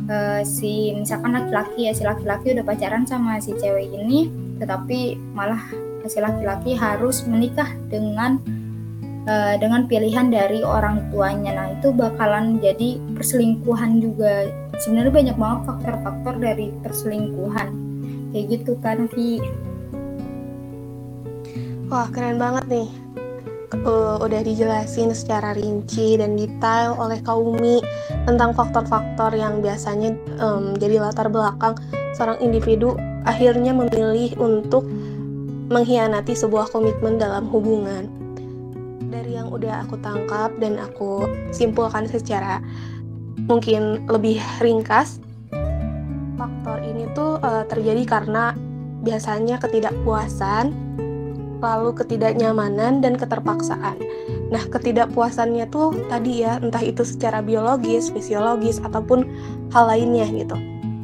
uh, 0.07 0.41
si 0.45 0.95
misalkan 0.95 1.35
laki-laki 1.35 1.89
ya 1.89 1.91
si 1.91 2.07
laki-laki 2.07 2.55
udah 2.55 2.63
pacaran 2.63 3.03
sama 3.03 3.41
si 3.43 3.51
cewek 3.59 3.91
ini 3.91 4.31
tetapi 4.55 5.19
malah 5.35 5.59
si 6.07 6.21
laki-laki 6.21 6.77
harus 6.77 7.25
menikah 7.27 7.67
dengan 7.91 8.39
uh, 9.27 9.55
dengan 9.57 9.89
pilihan 9.89 10.29
dari 10.29 10.61
orang 10.61 11.09
tuanya. 11.09 11.51
Nah 11.57 11.67
itu 11.75 11.91
bakalan 11.91 12.61
jadi 12.61 13.01
perselingkuhan 13.17 13.99
juga. 13.99 14.49
Sebenarnya 14.79 15.13
banyak 15.13 15.37
banget 15.37 15.59
faktor-faktor 15.65 16.33
dari 16.39 16.71
perselingkuhan. 16.83 17.69
Kayak 18.31 18.45
gitu 18.51 18.73
kan 18.83 19.07
Vi 19.15 19.39
Wah 21.85 22.09
keren 22.09 22.41
banget 22.41 22.65
nih 22.65 22.89
uh, 23.85 24.17
udah 24.21 24.41
dijelasin 24.41 25.11
secara 25.11 25.53
rinci 25.53 26.17
dan 26.17 26.33
detail 26.33 26.97
oleh 26.97 27.21
Kaumi 27.21 27.83
tentang 28.25 28.57
faktor-faktor 28.57 29.35
yang 29.37 29.59
biasanya 29.59 30.17
um, 30.41 30.73
jadi 30.77 30.97
latar 31.01 31.27
belakang 31.27 31.77
seorang 32.17 32.41
individu 32.41 32.97
akhirnya 33.25 33.73
memilih 33.73 34.33
untuk 34.41 34.85
mengkhianati 35.69 36.37
sebuah 36.37 36.69
komitmen 36.69 37.17
dalam 37.17 37.49
hubungan. 37.49 38.05
Dari 39.09 39.37
yang 39.37 39.49
udah 39.49 39.85
aku 39.85 39.97
tangkap 40.01 40.53
dan 40.61 40.77
aku 40.77 41.25
simpulkan 41.49 42.05
secara 42.05 42.61
mungkin 43.49 44.05
lebih 44.09 44.41
ringkas, 44.61 45.21
faktor 46.37 46.81
ini 46.85 47.09
tuh 47.17 47.41
uh, 47.41 47.65
terjadi 47.65 48.05
karena 48.05 48.53
biasanya 49.01 49.57
ketidakpuasan 49.61 50.84
lalu 51.65 51.97
ketidaknyamanan 51.97 53.01
dan 53.01 53.17
keterpaksaan. 53.17 53.97
Nah, 54.53 54.61
ketidakpuasannya 54.69 55.65
tuh 55.73 55.97
tadi 56.05 56.45
ya, 56.45 56.61
entah 56.61 56.85
itu 56.85 57.01
secara 57.01 57.41
biologis, 57.41 58.13
fisiologis, 58.13 58.77
ataupun 58.85 59.25
hal 59.73 59.89
lainnya 59.89 60.29
gitu. 60.29 60.53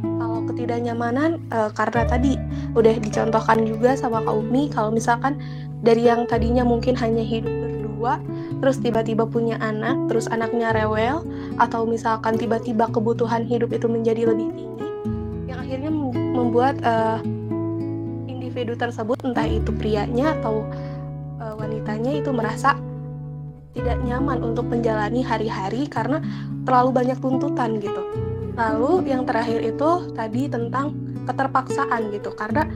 Kalau 0.05 0.45
ketidaknyamanan, 0.45 1.41
e, 1.49 1.59
karena 1.73 2.05
tadi 2.05 2.37
udah 2.77 2.93
dicontohkan 3.01 3.65
juga 3.65 3.97
sama 3.97 4.21
Kak 4.21 4.37
Umi, 4.37 4.69
kalau 4.69 4.93
misalkan 4.93 5.41
dari 5.81 6.05
yang 6.05 6.29
tadinya 6.29 6.61
mungkin 6.61 6.93
hanya 6.93 7.25
hidup 7.25 7.49
berdua, 7.49 8.21
terus 8.61 8.77
tiba-tiba 8.77 9.25
punya 9.25 9.57
anak, 9.57 9.97
terus 10.05 10.29
anaknya 10.29 10.69
rewel, 10.77 11.25
atau 11.57 11.89
misalkan 11.89 12.37
tiba-tiba 12.37 12.85
kebutuhan 12.93 13.41
hidup 13.49 13.73
itu 13.73 13.89
menjadi 13.89 14.29
lebih 14.29 14.53
tinggi, 14.53 14.93
yang 15.49 15.57
akhirnya 15.57 15.91
membuat 16.13 16.77
uh, 16.85 17.17
individu 18.51 18.75
tersebut 18.75 19.15
entah 19.23 19.47
itu 19.47 19.71
prianya 19.71 20.35
atau 20.35 20.67
e, 21.39 21.45
wanitanya 21.55 22.19
itu 22.19 22.35
merasa 22.35 22.75
tidak 23.71 23.95
nyaman 24.03 24.43
untuk 24.43 24.67
menjalani 24.67 25.23
hari-hari 25.23 25.87
karena 25.87 26.19
terlalu 26.67 26.91
banyak 26.91 27.17
tuntutan 27.23 27.79
gitu. 27.79 28.03
Lalu 28.59 29.07
yang 29.07 29.23
terakhir 29.23 29.63
itu 29.63 30.11
tadi 30.11 30.51
tentang 30.51 30.91
keterpaksaan 31.23 32.11
gitu 32.11 32.35
karena 32.35 32.67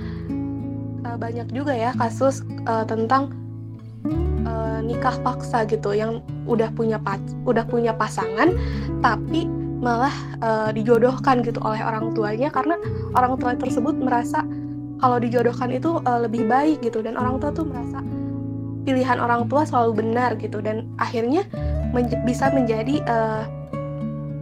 e, 1.04 1.10
banyak 1.20 1.52
juga 1.52 1.76
ya 1.76 1.92
kasus 1.92 2.40
e, 2.48 2.74
tentang 2.88 3.36
e, 4.48 4.54
nikah 4.80 5.20
paksa 5.28 5.68
gitu 5.68 5.92
yang 5.92 6.24
udah 6.48 6.72
punya 6.72 6.96
pac 7.04 7.20
udah 7.44 7.68
punya 7.68 7.92
pasangan 7.92 8.56
tapi 9.04 9.44
malah 9.84 10.16
e, 10.40 10.50
dijodohkan 10.72 11.44
gitu 11.44 11.60
oleh 11.60 11.84
orang 11.84 12.16
tuanya 12.16 12.48
karena 12.48 12.80
orang 13.12 13.36
tua 13.36 13.60
tersebut 13.60 14.00
merasa 14.00 14.40
kalau 15.00 15.20
dijodohkan 15.20 15.72
itu 15.72 16.00
uh, 16.04 16.20
lebih 16.24 16.48
baik 16.48 16.82
gitu 16.84 17.04
dan 17.04 17.20
orang 17.20 17.40
tua 17.40 17.52
tuh 17.52 17.68
merasa 17.68 18.00
pilihan 18.86 19.18
orang 19.18 19.50
tua 19.50 19.66
selalu 19.66 20.06
benar 20.06 20.38
gitu 20.38 20.62
dan 20.62 20.86
akhirnya 21.02 21.42
men 21.92 22.06
bisa 22.24 22.54
menjadi 22.54 23.02
uh, 23.10 23.44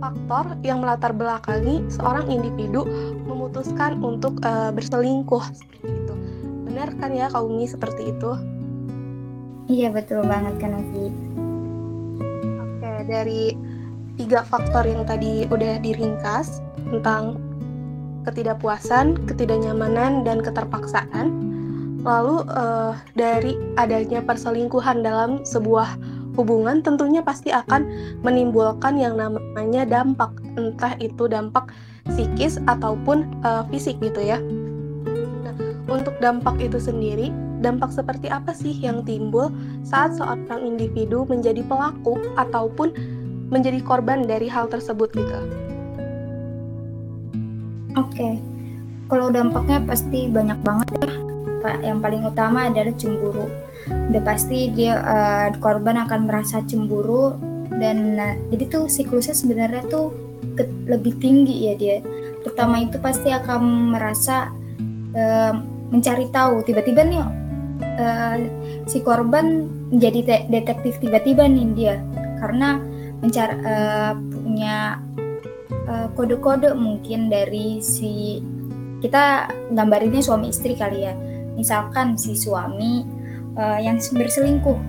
faktor 0.04 0.60
yang 0.68 0.84
melatar 0.84 1.16
belakangi 1.16 1.80
seorang 1.88 2.28
individu 2.28 2.84
memutuskan 3.24 4.04
untuk 4.04 4.36
uh, 4.44 4.68
berselingkuh 4.76 5.40
seperti 5.56 5.88
itu. 5.88 6.14
Benar 6.68 6.92
kan 7.00 7.16
ya 7.16 7.32
Kaumi 7.32 7.64
seperti 7.64 8.12
itu? 8.12 8.36
Iya 9.72 9.96
betul 9.96 10.28
banget 10.28 10.60
kan. 10.60 10.76
Oke, 10.76 11.08
dari 13.08 13.56
tiga 14.20 14.44
faktor 14.44 14.84
yang 14.84 15.08
tadi 15.08 15.48
udah 15.48 15.80
diringkas 15.80 16.60
tentang 16.92 17.40
ketidakpuasan, 18.24 19.20
ketidaknyamanan, 19.28 20.24
dan 20.24 20.40
keterpaksaan. 20.40 21.32
Lalu 22.04 22.44
uh, 22.52 22.96
dari 23.16 23.56
adanya 23.80 24.20
perselingkuhan 24.20 25.08
dalam 25.08 25.48
sebuah 25.48 25.96
hubungan 26.36 26.82
tentunya 26.84 27.22
pasti 27.24 27.54
akan 27.54 27.88
menimbulkan 28.26 28.98
yang 29.00 29.16
namanya 29.16 29.88
dampak, 29.88 30.34
entah 30.60 30.98
itu 31.00 31.30
dampak 31.30 31.72
psikis 32.12 32.60
ataupun 32.68 33.24
uh, 33.48 33.64
fisik 33.72 33.96
gitu 34.04 34.20
ya. 34.20 34.42
Nah, 35.48 35.56
untuk 35.88 36.18
dampak 36.20 36.60
itu 36.60 36.76
sendiri, 36.82 37.32
dampak 37.64 37.96
seperti 37.96 38.28
apa 38.28 38.52
sih 38.52 38.76
yang 38.76 39.08
timbul 39.08 39.48
saat 39.88 40.20
seorang 40.20 40.60
individu 40.68 41.24
menjadi 41.24 41.64
pelaku 41.64 42.20
ataupun 42.36 42.92
menjadi 43.48 43.80
korban 43.80 44.28
dari 44.28 44.52
hal 44.52 44.68
tersebut 44.68 45.14
gitu? 45.16 45.40
Oke, 47.94 48.18
okay. 48.18 48.34
kalau 49.06 49.30
dampaknya 49.30 49.78
pasti 49.86 50.26
banyak 50.26 50.60
banget 50.66 50.88
ya. 50.98 51.10
Yang 51.80 52.00
paling 52.04 52.22
utama 52.28 52.60
adalah 52.68 52.94
cemburu. 52.98 53.48
Udah 53.88 54.22
pasti 54.26 54.74
dia 54.74 55.00
uh, 55.00 55.48
korban 55.62 56.02
akan 56.02 56.28
merasa 56.28 56.60
cemburu 56.66 57.38
dan 57.78 58.18
nah, 58.20 58.34
jadi 58.52 58.68
tuh 58.68 58.84
siklusnya 58.92 59.38
sebenarnya 59.38 59.86
tuh 59.88 60.12
ke, 60.58 60.66
lebih 60.90 61.16
tinggi 61.22 61.72
ya 61.72 61.74
dia. 61.78 61.98
Pertama 62.42 62.82
itu 62.82 62.98
pasti 63.00 63.30
akan 63.32 63.94
merasa 63.96 64.50
uh, 65.14 65.54
mencari 65.94 66.28
tahu. 66.34 66.66
Tiba-tiba 66.66 67.06
nih 67.06 67.22
uh, 67.22 68.36
si 68.90 69.00
korban 69.06 69.70
menjadi 69.94 70.50
detektif 70.50 70.98
tiba-tiba 70.98 71.46
nih 71.46 71.68
dia 71.78 71.96
karena 72.42 72.82
mencari 73.24 73.56
uh, 73.64 74.14
punya 74.18 75.00
uh, 75.88 76.08
kode-kode 76.14 76.76
mungkin 76.76 77.28
dari 77.28 77.80
si 77.84 78.40
kita 79.04 79.52
gambarinnya 79.76 80.24
suami 80.24 80.52
istri 80.52 80.76
kali 80.80 81.08
ya. 81.08 81.14
Misalkan 81.54 82.16
si 82.16 82.34
suami 82.34 83.04
uh, 83.60 83.80
yang 83.80 84.00
berselingkuh. 84.00 84.80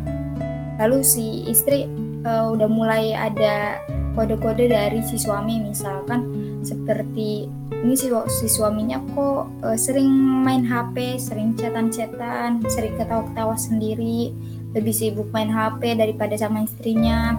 Lalu 0.78 0.98
si 1.06 1.46
istri 1.50 1.86
uh, 2.26 2.50
udah 2.54 2.68
mulai 2.70 3.14
ada 3.14 3.82
kode-kode 4.14 4.70
dari 4.70 5.02
si 5.02 5.18
suami 5.18 5.58
misalkan 5.58 6.22
seperti 6.62 7.50
ini 7.84 7.94
si, 7.98 8.08
si 8.08 8.46
suaminya 8.48 8.96
kok 9.12 9.60
uh, 9.60 9.76
sering 9.76 10.08
main 10.40 10.64
HP, 10.64 11.20
sering 11.20 11.52
chatan-chatan, 11.52 12.64
sering 12.64 12.96
ketawa-ketawa 12.96 13.58
sendiri, 13.60 14.32
lebih 14.72 14.94
sibuk 14.94 15.28
main 15.36 15.52
HP 15.52 15.92
daripada 15.98 16.32
sama 16.40 16.64
istrinya 16.64 17.36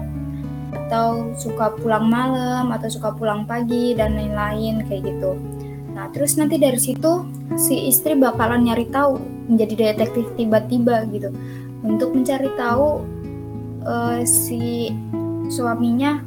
atau 0.76 1.32
suka 1.40 1.72
pulang 1.80 2.06
malam 2.12 2.68
atau 2.70 2.88
suka 2.92 3.16
pulang 3.16 3.48
pagi 3.48 3.96
dan 3.96 4.12
lain-lain 4.14 4.84
kayak 4.84 5.08
gitu. 5.08 5.40
Nah, 5.96 6.12
terus 6.12 6.36
nanti 6.36 6.60
dari 6.60 6.76
situ 6.76 7.24
si 7.56 7.88
istri 7.88 8.12
bakalan 8.12 8.68
nyari 8.68 8.84
tahu, 8.92 9.16
menjadi 9.48 9.96
detektif 9.96 10.28
tiba-tiba 10.36 11.08
gitu. 11.08 11.32
Untuk 11.80 12.12
mencari 12.12 12.52
tahu 12.60 13.00
uh, 13.88 14.20
si 14.28 14.92
suaminya 15.48 16.20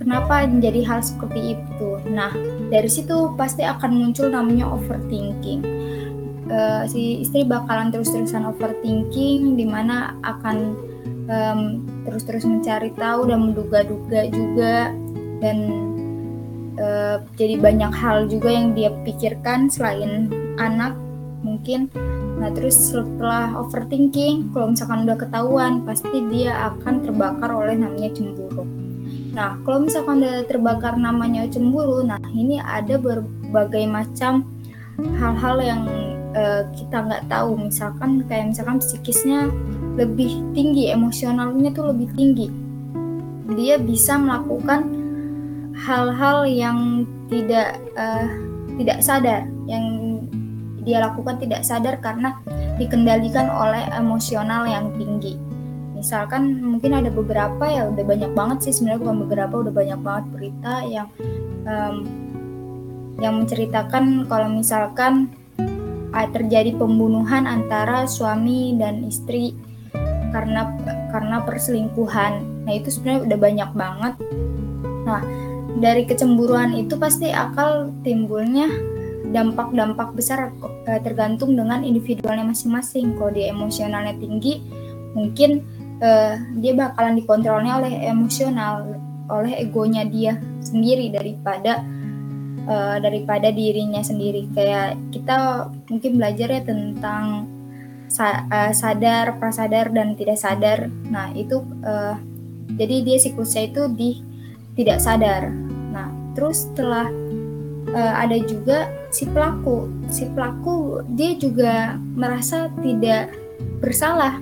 kenapa 0.00 0.48
menjadi 0.48 0.80
hal 0.88 1.00
seperti 1.04 1.58
itu. 1.58 1.90
Nah, 2.08 2.32
dari 2.72 2.88
situ 2.88 3.36
pasti 3.36 3.60
akan 3.60 3.92
muncul 3.92 4.32
namanya 4.32 4.72
overthinking. 4.72 5.60
Uh, 6.44 6.84
si 6.84 7.24
istri 7.24 7.40
bakalan 7.44 7.88
terus-terusan 7.88 8.44
overthinking 8.44 9.56
di 9.56 9.64
mana 9.64 10.12
akan 10.24 10.56
um, 11.28 11.60
terus-terus 12.04 12.44
mencari 12.44 12.92
tahu 12.94 13.28
dan 13.28 13.38
menduga-duga 13.50 14.28
juga. 14.28 14.92
Dan 15.42 15.56
uh, 16.78 17.16
jadi 17.34 17.58
banyak 17.58 17.92
hal 17.92 18.30
juga 18.30 18.50
yang 18.52 18.72
dia 18.72 18.92
pikirkan 19.04 19.68
selain 19.68 20.30
anak 20.56 20.94
mungkin. 21.44 21.92
Nah 22.40 22.50
terus 22.50 22.90
setelah 22.90 23.54
overthinking 23.60 24.50
kalau 24.50 24.72
misalkan 24.72 25.06
udah 25.06 25.18
ketahuan 25.20 25.72
pasti 25.84 26.18
dia 26.32 26.72
akan 26.72 27.04
terbakar 27.04 27.50
oleh 27.52 27.76
namanya 27.76 28.10
cemburu. 28.16 28.64
Nah 29.36 29.60
kalau 29.62 29.84
misalkan 29.84 30.24
udah 30.24 30.48
terbakar 30.48 30.94
namanya 30.96 31.46
cemburu 31.46 32.02
nah 32.02 32.18
ini 32.32 32.58
ada 32.58 32.96
berbagai 32.96 33.84
macam 33.86 34.48
hal-hal 35.20 35.56
yang 35.62 35.82
uh, 36.34 36.62
kita 36.74 36.96
nggak 37.06 37.24
tahu. 37.30 37.54
Misalkan 37.60 38.24
kayak 38.26 38.56
misalkan 38.56 38.78
psikisnya 38.82 39.52
lebih 39.94 40.42
tinggi 40.54 40.90
emosionalnya 40.90 41.70
tuh 41.70 41.94
lebih 41.94 42.10
tinggi. 42.18 42.50
Dia 43.54 43.78
bisa 43.78 44.18
melakukan 44.18 44.90
hal-hal 45.74 46.46
yang 46.46 47.04
tidak 47.30 47.78
uh, 47.98 48.26
tidak 48.78 48.98
sadar 49.02 49.46
yang 49.70 50.18
dia 50.84 51.00
lakukan 51.00 51.40
tidak 51.40 51.64
sadar 51.64 51.96
karena 52.02 52.36
dikendalikan 52.76 53.48
oleh 53.48 53.86
emosional 53.94 54.66
yang 54.68 54.92
tinggi. 54.98 55.38
Misalkan 55.94 56.60
mungkin 56.60 56.92
ada 56.92 57.08
beberapa 57.08 57.64
ya 57.64 57.88
udah 57.88 58.04
banyak 58.04 58.32
banget 58.36 58.68
sih 58.68 58.72
sebenarnya 58.76 59.00
bukan 59.08 59.18
beberapa 59.24 59.54
udah 59.64 59.72
banyak 59.72 60.00
banget 60.04 60.24
berita 60.34 60.74
yang 60.84 61.08
um, 61.64 62.04
yang 63.22 63.40
menceritakan 63.40 64.26
kalau 64.26 64.50
misalkan 64.50 65.32
terjadi 66.14 66.78
pembunuhan 66.78 67.42
antara 67.48 68.06
suami 68.06 68.78
dan 68.78 69.02
istri 69.02 69.56
karena 70.34 70.74
karena 71.14 71.38
perselingkuhan. 71.46 72.66
Nah, 72.66 72.72
itu 72.74 72.90
sebenarnya 72.90 73.30
udah 73.30 73.38
banyak 73.38 73.70
banget. 73.78 74.14
Nah, 75.06 75.22
dari 75.78 76.02
kecemburuan 76.02 76.74
itu 76.74 76.98
pasti 76.98 77.30
akal 77.30 77.94
timbulnya 78.02 78.66
dampak-dampak 79.30 80.14
besar 80.18 80.50
eh, 80.90 81.00
tergantung 81.06 81.54
dengan 81.54 81.86
individualnya 81.86 82.50
masing-masing. 82.50 83.14
Kalau 83.14 83.30
dia 83.30 83.54
emosionalnya 83.54 84.18
tinggi, 84.18 84.58
mungkin 85.14 85.62
uh, 86.02 86.34
dia 86.58 86.72
bakalan 86.74 87.14
dikontrolnya 87.18 87.78
oleh 87.78 87.92
emosional, 88.10 88.98
oleh 89.30 89.54
egonya 89.62 90.02
dia 90.06 90.38
sendiri 90.62 91.10
daripada 91.14 91.82
uh, 92.66 92.98
daripada 92.98 93.50
dirinya 93.54 94.02
sendiri. 94.02 94.50
Kayak 94.54 94.98
kita 95.14 95.70
mungkin 95.90 96.18
belajar 96.18 96.48
ya 96.50 96.62
tentang 96.66 97.53
uh, 98.18 98.72
sadar, 98.72 99.36
prasadar 99.42 99.90
dan 99.90 100.14
tidak 100.14 100.38
sadar. 100.38 100.86
Nah, 101.10 101.34
itu 101.34 101.62
uh, 101.82 102.16
jadi 102.78 103.02
dia 103.02 103.16
siklusnya 103.18 103.70
itu 103.70 103.82
di 103.90 104.10
tidak 104.78 104.98
sadar. 105.02 105.50
Nah, 105.90 106.10
terus 106.34 106.66
setelah 106.70 107.10
uh, 107.94 108.14
ada 108.18 108.38
juga 108.42 108.90
si 109.10 109.26
pelaku. 109.26 109.90
Si 110.10 110.26
pelaku 110.30 111.02
dia 111.14 111.34
juga 111.38 111.98
merasa 112.14 112.70
tidak 112.82 113.34
bersalah. 113.78 114.38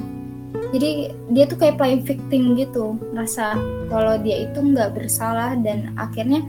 Jadi 0.73 1.13
dia 1.33 1.45
tuh 1.45 1.61
kayak 1.61 1.77
play 1.77 2.01
victim 2.01 2.57
gitu, 2.57 2.97
merasa 3.13 3.57
kalau 3.93 4.17
dia 4.17 4.49
itu 4.49 4.57
nggak 4.61 4.97
bersalah 4.97 5.53
dan 5.61 5.93
akhirnya 6.01 6.41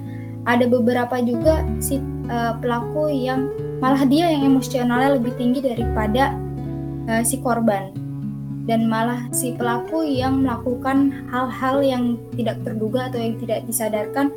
ada 0.47 0.63
beberapa 0.67 1.19
juga 1.23 1.63
si 1.83 1.99
uh, 2.31 2.55
pelaku 2.59 3.11
yang 3.11 3.51
malah 3.83 4.07
dia 4.07 4.31
yang 4.31 4.55
emosionalnya 4.55 5.19
lebih 5.19 5.35
tinggi 5.35 5.59
daripada 5.59 6.35
uh, 7.07 7.23
si 7.23 7.39
korban 7.39 7.91
dan 8.63 8.87
malah 8.87 9.27
si 9.35 9.51
pelaku 9.59 10.07
yang 10.07 10.43
melakukan 10.43 11.11
hal-hal 11.27 11.83
yang 11.83 12.03
tidak 12.39 12.63
terduga 12.63 13.11
atau 13.11 13.19
yang 13.19 13.35
tidak 13.43 13.59
disadarkan 13.67 14.31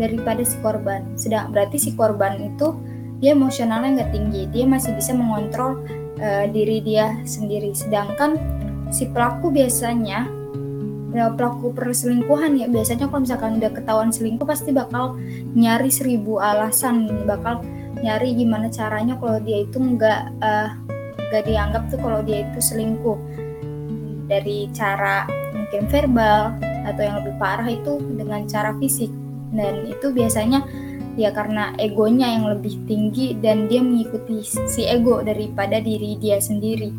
daripada 0.00 0.40
si 0.44 0.56
korban. 0.64 1.04
Sedang 1.16 1.52
berarti 1.52 1.76
si 1.76 1.92
korban 1.92 2.40
itu 2.40 2.72
dia 3.20 3.36
emosionalnya 3.36 4.00
nggak 4.00 4.12
tinggi, 4.12 4.42
dia 4.52 4.64
masih 4.64 4.96
bisa 4.96 5.12
mengontrol 5.12 5.84
uh, 6.20 6.44
diri 6.48 6.80
dia 6.80 7.20
sendiri. 7.28 7.76
Sedangkan 7.76 8.40
si 8.88 9.08
pelaku 9.12 9.52
biasanya 9.52 10.24
ya, 11.12 11.32
pelaku 11.32 11.72
perselingkuhan 11.72 12.60
ya 12.60 12.66
biasanya 12.68 13.08
kalau 13.08 13.24
misalkan 13.24 13.60
udah 13.60 13.72
ketahuan 13.72 14.12
selingkuh 14.12 14.48
pasti 14.48 14.72
bakal 14.72 15.16
nyari 15.52 15.92
seribu 15.92 16.40
alasan, 16.40 17.28
bakal 17.28 17.60
nyari 18.00 18.36
gimana 18.36 18.68
caranya 18.68 19.16
kalau 19.16 19.40
dia 19.40 19.64
itu 19.64 19.80
nggak 19.80 20.20
uh, 20.44 20.85
gak 21.32 21.44
dianggap 21.46 21.88
tuh 21.90 21.98
kalau 22.00 22.20
dia 22.22 22.46
itu 22.46 22.58
selingkuh. 22.60 23.18
Dari 24.26 24.70
cara 24.74 25.26
mungkin 25.54 25.86
verbal 25.86 26.54
atau 26.86 27.02
yang 27.02 27.16
lebih 27.22 27.34
parah 27.38 27.66
itu 27.66 27.98
dengan 28.14 28.46
cara 28.46 28.74
fisik. 28.78 29.10
Dan 29.54 29.86
itu 29.86 30.10
biasanya 30.10 30.66
ya 31.16 31.32
karena 31.32 31.72
egonya 31.80 32.36
yang 32.36 32.44
lebih 32.52 32.76
tinggi 32.84 33.38
dan 33.40 33.66
dia 33.70 33.80
mengikuti 33.80 34.44
si 34.44 34.84
ego 34.84 35.22
daripada 35.24 35.80
diri 35.80 36.18
dia 36.20 36.42
sendiri. 36.42 36.92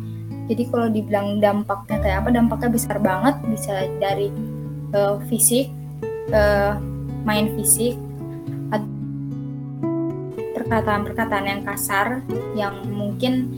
Jadi 0.48 0.62
kalau 0.72 0.88
dibilang 0.88 1.44
dampaknya 1.44 2.00
kayak 2.00 2.18
apa 2.24 2.28
dampaknya 2.32 2.68
besar 2.72 2.96
banget 2.98 3.36
bisa 3.52 3.84
dari 4.00 4.32
uh, 4.96 5.20
fisik 5.28 5.68
uh, 6.32 6.80
main 7.28 7.52
fisik 7.52 8.00
perkataan-perkataan 10.68 11.46
yang 11.48 11.62
kasar 11.64 12.20
yang 12.52 12.84
mungkin 12.92 13.48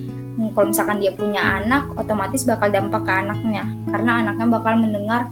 kalau 0.57 0.73
misalkan 0.73 0.99
dia 0.99 1.13
punya 1.13 1.61
anak 1.61 1.93
otomatis 1.95 2.49
bakal 2.49 2.73
dampak 2.73 3.05
ke 3.05 3.13
anaknya. 3.13 3.65
Karena 3.89 4.13
anaknya 4.25 4.47
bakal 4.49 4.75
mendengar 4.81 5.23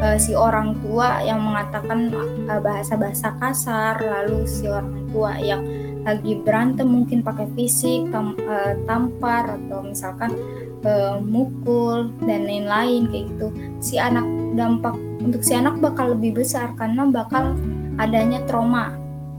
uh, 0.00 0.16
si 0.20 0.36
orang 0.36 0.76
tua 0.84 1.24
yang 1.24 1.40
mengatakan 1.40 2.12
bahasa-bahasa 2.48 3.36
kasar 3.40 3.96
lalu 4.00 4.44
si 4.44 4.68
orang 4.68 5.08
tua 5.08 5.36
yang 5.40 5.64
lagi 6.02 6.34
berantem 6.42 6.90
mungkin 6.90 7.22
pakai 7.22 7.46
fisik 7.54 8.10
tam, 8.10 8.34
uh, 8.42 8.74
tampar 8.90 9.54
atau 9.54 9.86
misalkan 9.86 10.34
uh, 10.82 11.22
mukul 11.22 12.10
dan 12.26 12.46
lain-lain 12.46 13.06
kayak 13.08 13.24
gitu. 13.34 13.48
Si 13.78 13.96
anak 14.02 14.26
dampak 14.58 14.98
untuk 15.22 15.46
si 15.46 15.54
anak 15.54 15.78
bakal 15.78 16.18
lebih 16.18 16.42
besar 16.42 16.74
karena 16.74 17.06
bakal 17.06 17.54
adanya 18.02 18.42
trauma. 18.50 18.90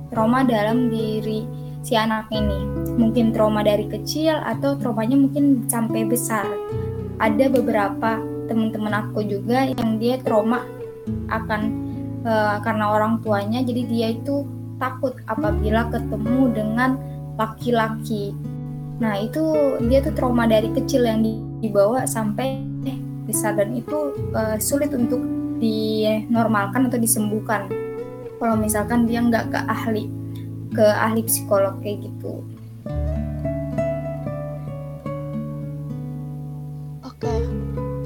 Trauma 0.07 0.45
dalam 0.47 0.87
diri 0.87 1.62
si 1.83 1.93
anak 1.99 2.31
ini. 2.31 2.57
Mungkin 2.95 3.35
trauma 3.35 3.61
dari 3.61 3.85
kecil 3.91 4.39
atau 4.39 4.79
traumanya 4.79 5.19
mungkin 5.19 5.67
sampai 5.67 6.07
besar. 6.07 6.47
Ada 7.19 7.51
beberapa 7.51 8.17
teman-teman 8.47 8.93
aku 9.07 9.21
juga 9.27 9.67
yang 9.69 9.99
dia 9.99 10.17
trauma 10.23 10.65
akan 11.29 11.61
uh, 12.23 12.57
karena 12.63 12.85
orang 12.89 13.19
tuanya 13.21 13.59
jadi 13.63 13.81
dia 13.85 14.07
itu 14.15 14.47
takut 14.79 15.13
apabila 15.27 15.91
ketemu 15.91 16.49
dengan 16.55 16.97
laki-laki. 17.35 18.31
Nah, 18.97 19.19
itu 19.19 19.43
dia 19.91 19.99
tuh 19.99 20.15
trauma 20.15 20.47
dari 20.47 20.71
kecil 20.71 21.03
yang 21.03 21.21
dibawa 21.59 22.07
sampai 22.07 22.73
besar 23.23 23.55
dan 23.55 23.71
itu 23.71 24.11
uh, 24.35 24.59
sulit 24.59 24.91
untuk 24.91 25.23
dinormalkan 25.63 26.91
atau 26.91 26.99
disembuhkan 26.99 27.71
kalau 28.37 28.59
misalkan 28.59 29.07
dia 29.07 29.23
nggak 29.23 29.55
ke 29.55 29.59
ahli 29.71 30.11
ke 30.73 30.85
ahli 30.85 31.21
psikolog 31.25 31.77
kayak 31.79 32.09
gitu. 32.09 32.41
Oke, 37.05 37.33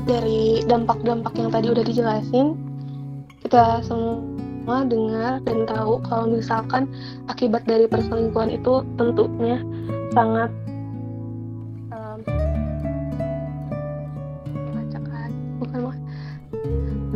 dari 0.05 0.61
dampak-dampak 0.67 1.33
yang 1.39 1.49
tadi 1.49 1.67
udah 1.71 1.83
dijelasin, 1.87 2.59
kita 3.47 3.81
semua 3.81 4.83
dengar 4.83 5.39
dan 5.47 5.63
tahu 5.65 6.03
kalau 6.05 6.27
misalkan 6.27 6.91
akibat 7.31 7.63
dari 7.63 7.87
perselingkuhan 7.87 8.51
itu 8.51 8.83
tentunya 8.99 9.63
sangat 10.11 10.51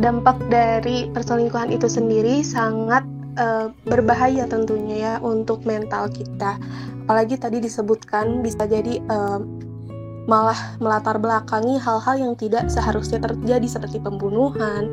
dampak 0.02 0.34
dari 0.50 1.06
perselingkuhan 1.14 1.70
itu 1.70 1.86
sendiri 1.86 2.42
sangat 2.42 3.06
uh, 3.38 3.72
berbahaya 3.86 4.44
tentunya 4.48 4.96
ya 4.98 5.14
untuk 5.22 5.64
mental 5.64 6.08
kita. 6.12 6.58
Apalagi 7.06 7.36
tadi 7.40 7.58
disebutkan 7.58 8.40
bisa 8.44 8.64
jadi 8.68 9.02
uh, 9.10 9.40
malah 10.30 10.78
melatar 10.78 11.18
belakangi 11.18 11.82
hal-hal 11.82 12.14
yang 12.14 12.34
tidak 12.38 12.70
seharusnya 12.70 13.18
terjadi 13.18 13.66
seperti 13.66 13.98
pembunuhan, 13.98 14.86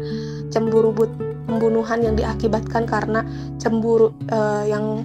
cemburu 0.50 0.90
but 0.90 1.12
pembunuhan 1.46 2.02
yang 2.02 2.16
diakibatkan 2.18 2.86
karena 2.86 3.26
cemburu 3.58 4.14
uh, 4.30 4.66
yang 4.66 5.02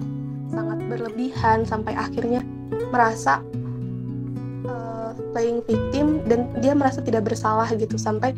sangat 0.53 0.77
berlebihan 0.89 1.65
sampai 1.65 1.97
akhirnya 1.97 2.45
merasa 2.93 3.41
uh, 4.69 5.13
playing 5.33 5.61
victim 5.65 6.21
dan 6.29 6.49
dia 6.61 6.77
merasa 6.77 7.01
tidak 7.01 7.25
bersalah 7.25 7.65
gitu 7.73 7.97
sampai 7.97 8.37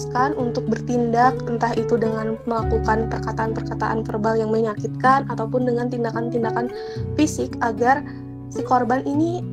memutuskan 0.00 0.32
untuk 0.40 0.64
bertindak 0.64 1.36
entah 1.44 1.76
itu 1.76 2.00
dengan 2.00 2.40
melakukan 2.48 3.12
perkataan-perkataan 3.12 4.00
verbal 4.08 4.32
yang 4.40 4.48
menyakitkan 4.48 5.28
ataupun 5.28 5.68
dengan 5.68 5.92
tindakan-tindakan 5.92 6.72
fisik 7.20 7.52
agar 7.60 8.00
si 8.48 8.64
korban 8.64 9.04
ini 9.04 9.44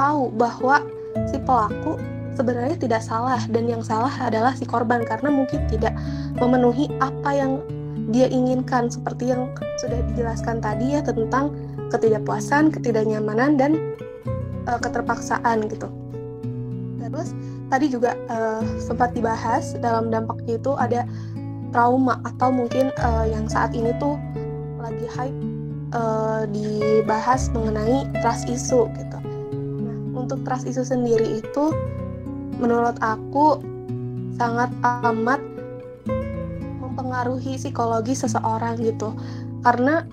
tahu 0.00 0.32
bahwa 0.40 0.80
si 1.28 1.36
pelaku 1.44 2.00
sebenarnya 2.32 2.80
tidak 2.80 3.04
salah 3.04 3.38
dan 3.52 3.68
yang 3.68 3.84
salah 3.84 4.10
adalah 4.24 4.56
si 4.56 4.64
korban 4.64 5.04
karena 5.04 5.28
mungkin 5.28 5.60
tidak 5.68 5.92
memenuhi 6.40 6.88
apa 7.04 7.30
yang 7.36 7.60
dia 8.08 8.24
inginkan 8.32 8.88
seperti 8.88 9.36
yang 9.36 9.52
sudah 9.76 10.00
dijelaskan 10.16 10.64
tadi 10.64 10.96
ya 10.96 11.04
tentang 11.04 11.52
ketidakpuasan, 11.92 12.72
ketidaknyamanan 12.72 13.60
dan 13.60 13.76
uh, 14.64 14.80
keterpaksaan 14.80 15.68
gitu. 15.68 15.92
Terus 17.04 17.36
tadi 17.72 17.86
juga 17.88 18.16
uh, 18.28 18.64
sempat 18.76 19.16
dibahas 19.16 19.76
dalam 19.80 20.12
dampaknya 20.12 20.60
itu 20.60 20.72
ada 20.76 21.08
trauma 21.74 22.22
atau 22.22 22.54
mungkin 22.54 22.94
uh, 23.02 23.26
yang 23.26 23.50
saat 23.50 23.74
ini 23.74 23.90
tuh 23.98 24.14
lagi 24.78 25.06
hype 25.10 25.38
uh, 25.96 26.44
dibahas 26.50 27.48
mengenai 27.50 28.06
trust 28.20 28.46
issue 28.46 28.86
gitu. 28.94 29.18
Nah, 29.82 29.96
untuk 30.14 30.44
trust 30.44 30.68
issue 30.68 30.86
sendiri 30.86 31.42
itu 31.42 31.64
menurut 32.60 32.94
aku 33.02 33.58
sangat 34.38 34.70
amat 34.82 35.40
mempengaruhi 36.78 37.58
psikologi 37.58 38.14
seseorang 38.14 38.78
gitu. 38.82 39.14
Karena 39.66 40.04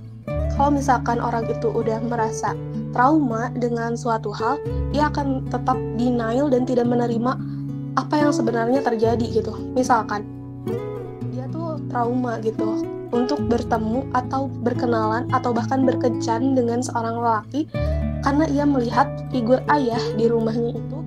kalau 0.55 0.73
misalkan 0.77 1.21
orang 1.21 1.45
itu 1.49 1.69
udah 1.69 1.99
merasa 2.05 2.57
trauma 2.91 3.51
dengan 3.55 3.95
suatu 3.95 4.31
hal, 4.31 4.59
ia 4.91 5.07
akan 5.11 5.47
tetap 5.47 5.75
denial 5.95 6.51
dan 6.51 6.67
tidak 6.67 6.87
menerima 6.87 7.35
apa 7.99 8.15
yang 8.15 8.31
sebenarnya 8.31 8.79
terjadi 8.83 9.41
gitu. 9.41 9.51
Misalkan 9.75 10.23
dia 11.31 11.47
tuh 11.51 11.79
trauma 11.91 12.39
gitu. 12.43 12.87
Untuk 13.11 13.43
bertemu 13.51 14.07
atau 14.15 14.47
berkenalan 14.63 15.27
atau 15.35 15.51
bahkan 15.51 15.83
berkencan 15.83 16.55
dengan 16.55 16.79
seorang 16.79 17.19
lelaki 17.19 17.67
karena 18.23 18.47
ia 18.47 18.63
melihat 18.63 19.11
figur 19.35 19.59
ayah 19.67 19.99
di 20.15 20.31
rumahnya 20.31 20.79
itu 20.79 20.97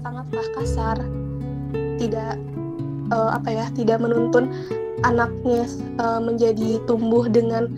sangatlah 0.00 0.46
kasar 0.56 0.96
tidak 2.00 2.40
uh, 3.12 3.36
apa 3.36 3.48
ya 3.52 3.66
tidak 3.76 4.00
menuntun 4.00 4.48
anaknya 5.04 5.68
uh, 6.00 6.20
menjadi 6.22 6.80
tumbuh 6.88 7.26
dengan 7.28 7.68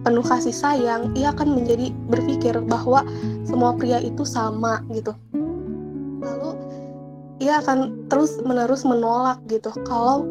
penuh 0.00 0.24
kasih 0.24 0.54
sayang 0.54 1.12
ia 1.12 1.32
akan 1.32 1.60
menjadi 1.60 1.92
berpikir 2.08 2.54
bahwa 2.64 3.04
semua 3.44 3.76
pria 3.76 4.00
itu 4.00 4.24
sama 4.24 4.80
gitu. 4.92 5.12
Ia 7.40 7.64
akan 7.64 8.08
terus 8.12 8.36
menerus 8.44 8.84
menolak 8.84 9.40
gitu. 9.48 9.72
Kalau 9.88 10.28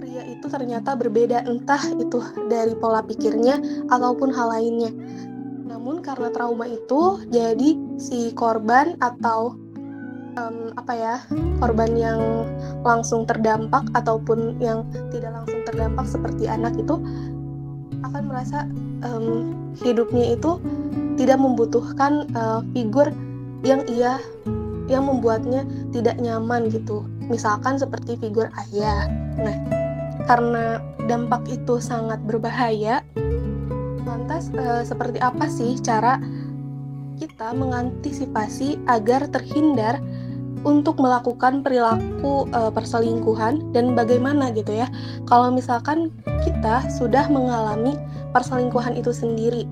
pria 0.00 0.24
itu 0.24 0.48
ternyata 0.48 0.96
berbeda 0.96 1.44
entah 1.44 1.82
itu 2.00 2.20
dari 2.48 2.72
pola 2.76 3.04
pikirnya 3.04 3.60
ataupun 3.92 4.32
hal 4.32 4.56
lainnya. 4.56 4.92
Namun 5.68 6.00
karena 6.00 6.32
trauma 6.32 6.64
itu 6.64 7.20
jadi 7.28 7.76
si 8.00 8.32
korban 8.32 8.96
atau 9.04 9.56
um, 10.36 10.72
apa 10.80 10.92
ya 10.96 11.14
korban 11.60 11.92
yang 11.96 12.20
langsung 12.82 13.28
terdampak 13.28 13.84
ataupun 13.92 14.56
yang 14.58 14.84
tidak 15.12 15.32
langsung 15.36 15.60
terdampak 15.68 16.06
seperti 16.08 16.48
anak 16.48 16.72
itu 16.76 16.96
akan 18.02 18.22
merasa 18.28 18.66
um, 19.06 19.54
hidupnya 19.80 20.34
itu 20.34 20.58
tidak 21.16 21.38
membutuhkan 21.38 22.26
uh, 22.34 22.60
figur 22.74 23.10
yang 23.62 23.86
ia 23.86 24.18
yang 24.90 25.06
membuatnya 25.06 25.62
tidak 25.94 26.18
nyaman 26.18 26.68
gitu. 26.68 27.06
Misalkan 27.30 27.78
seperti 27.78 28.18
figur 28.18 28.50
ayah. 28.66 29.06
Nah, 29.38 29.56
karena 30.26 30.82
dampak 31.06 31.46
itu 31.48 31.78
sangat 31.78 32.18
berbahaya, 32.26 33.00
lantas 34.04 34.50
e, 34.52 34.84
seperti 34.86 35.18
apa 35.22 35.46
sih 35.48 35.78
cara 35.80 36.18
kita 37.18 37.54
mengantisipasi 37.54 38.82
agar 38.90 39.30
terhindar 39.30 40.02
untuk 40.62 41.02
melakukan 41.02 41.66
perilaku 41.66 42.46
e, 42.50 42.60
perselingkuhan 42.70 43.74
dan 43.74 43.98
bagaimana 43.98 44.54
gitu 44.54 44.72
ya. 44.72 44.86
Kalau 45.26 45.50
misalkan 45.50 46.14
kita 46.46 46.86
sudah 46.90 47.26
mengalami 47.30 47.98
perselingkuhan 48.30 48.94
itu 48.98 49.10
sendiri, 49.10 49.66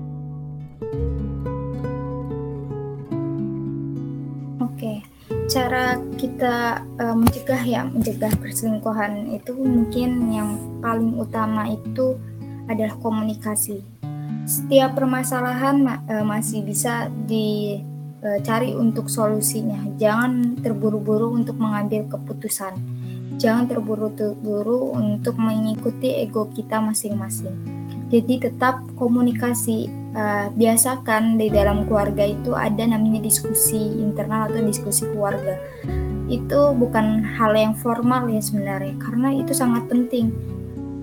cara 5.51 5.99
kita 6.15 6.79
uh, 6.95 7.11
mencegah 7.11 7.59
ya 7.67 7.83
mencegah 7.83 8.31
perselingkuhan 8.39 9.35
itu 9.35 9.51
mungkin 9.51 10.31
yang 10.31 10.55
paling 10.79 11.19
utama 11.19 11.67
itu 11.67 12.15
adalah 12.71 12.95
komunikasi. 13.03 13.83
Setiap 14.47 14.95
permasalahan 14.95 16.07
uh, 16.07 16.23
masih 16.23 16.63
bisa 16.63 17.11
dicari 17.27 17.90
uh, 18.21 18.39
untuk 18.77 19.09
solusinya. 19.09 19.81
Jangan 19.97 20.61
terburu-buru 20.61 21.33
untuk 21.35 21.57
mengambil 21.57 22.05
keputusan. 22.09 22.77
Jangan 23.41 23.65
terburu-buru 23.65 24.93
untuk 24.93 25.33
mengikuti 25.41 26.21
ego 26.21 26.49
kita 26.53 26.77
masing-masing. 26.77 27.57
Jadi 28.11 28.43
tetap 28.43 28.83
komunikasi 28.99 29.87
uh, 30.13 30.51
biasakan 30.53 31.39
di 31.39 31.47
dalam 31.47 31.87
keluarga 31.87 32.27
itu 32.27 32.53
ada 32.53 32.83
namanya 32.85 33.23
diskusi 33.23 33.79
internal 33.97 34.51
atau 34.51 34.61
diskusi 34.61 35.07
keluarga. 35.09 35.57
Itu 36.27 36.75
bukan 36.75 37.23
hal 37.23 37.55
yang 37.55 37.73
formal 37.75 38.27
ya 38.29 38.43
sebenarnya, 38.43 38.95
karena 38.99 39.35
itu 39.35 39.51
sangat 39.55 39.87
penting. 39.87 40.31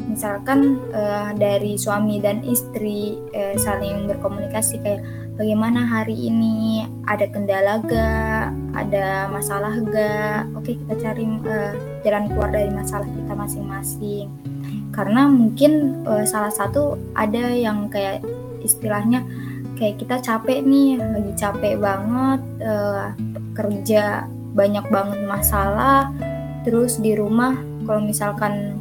Misalkan 0.08 0.80
uh, 0.92 1.36
dari 1.36 1.76
suami 1.76 2.16
dan 2.20 2.40
istri 2.44 3.16
uh, 3.36 3.56
saling 3.60 4.08
berkomunikasi 4.08 4.80
kayak 4.80 5.04
bagaimana 5.38 5.86
hari 5.86 6.18
ini? 6.18 6.82
Ada 7.06 7.30
kendala 7.30 7.78
gak? 7.86 8.50
Ada 8.74 9.30
masalah 9.30 9.78
gak? 9.86 10.50
Oke 10.58 10.74
kita 10.74 10.94
cari 10.98 11.24
uh, 11.24 11.72
jalan 12.02 12.26
keluar 12.28 12.50
dari 12.50 12.68
masalah 12.74 13.06
kita 13.06 13.32
masing-masing. 13.38 14.26
Karena 14.90 15.30
mungkin 15.30 16.02
uh, 16.04 16.26
salah 16.26 16.50
satu 16.50 16.98
ada 17.14 17.54
yang 17.54 17.86
kayak 17.86 18.26
istilahnya 18.66 19.22
kayak 19.78 20.02
kita 20.02 20.18
capek 20.18 20.58
nih 20.66 20.98
lagi 20.98 21.32
capek 21.38 21.78
banget 21.78 22.42
uh, 22.66 23.14
kerja 23.54 24.26
banyak 24.58 24.82
banget 24.90 25.22
masalah 25.22 26.10
terus 26.66 26.98
di 26.98 27.14
rumah 27.14 27.54
kalau 27.86 28.02
misalkan 28.02 28.74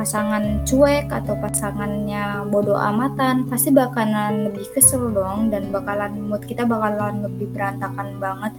pasangan 0.00 0.64
cuek 0.64 1.12
atau 1.12 1.36
pasangannya 1.36 2.48
bodoh 2.48 2.80
amatan 2.80 3.44
pasti 3.52 3.68
bakalan 3.68 4.48
lebih 4.48 4.64
kesel 4.72 5.12
dong 5.12 5.52
dan 5.52 5.68
bakalan 5.68 6.24
mood 6.24 6.40
kita 6.48 6.64
bakalan 6.64 7.20
lebih 7.20 7.52
berantakan 7.52 8.16
banget. 8.16 8.56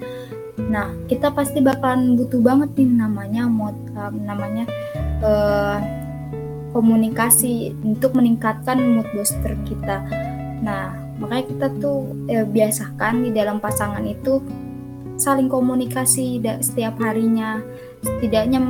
Nah 0.70 0.94
kita 1.10 1.34
pasti 1.34 1.58
bakalan 1.58 2.14
butuh 2.14 2.38
banget 2.46 2.78
nih 2.78 2.94
namanya 2.94 3.50
mood 3.50 3.74
um, 3.98 4.22
namanya 4.22 4.70
uh, 5.26 5.82
komunikasi 6.78 7.74
untuk 7.82 8.14
meningkatkan 8.14 8.78
mood 8.78 9.10
booster 9.10 9.58
kita. 9.66 10.06
Nah 10.62 10.94
makanya 11.18 11.46
kita 11.50 11.68
tuh 11.82 12.06
eh, 12.30 12.46
biasakan 12.46 13.26
di 13.26 13.34
dalam 13.34 13.58
pasangan 13.58 14.06
itu 14.06 14.46
saling 15.18 15.50
komunikasi 15.50 16.38
setiap 16.62 17.02
harinya. 17.02 17.58
Setidaknya 18.06 18.62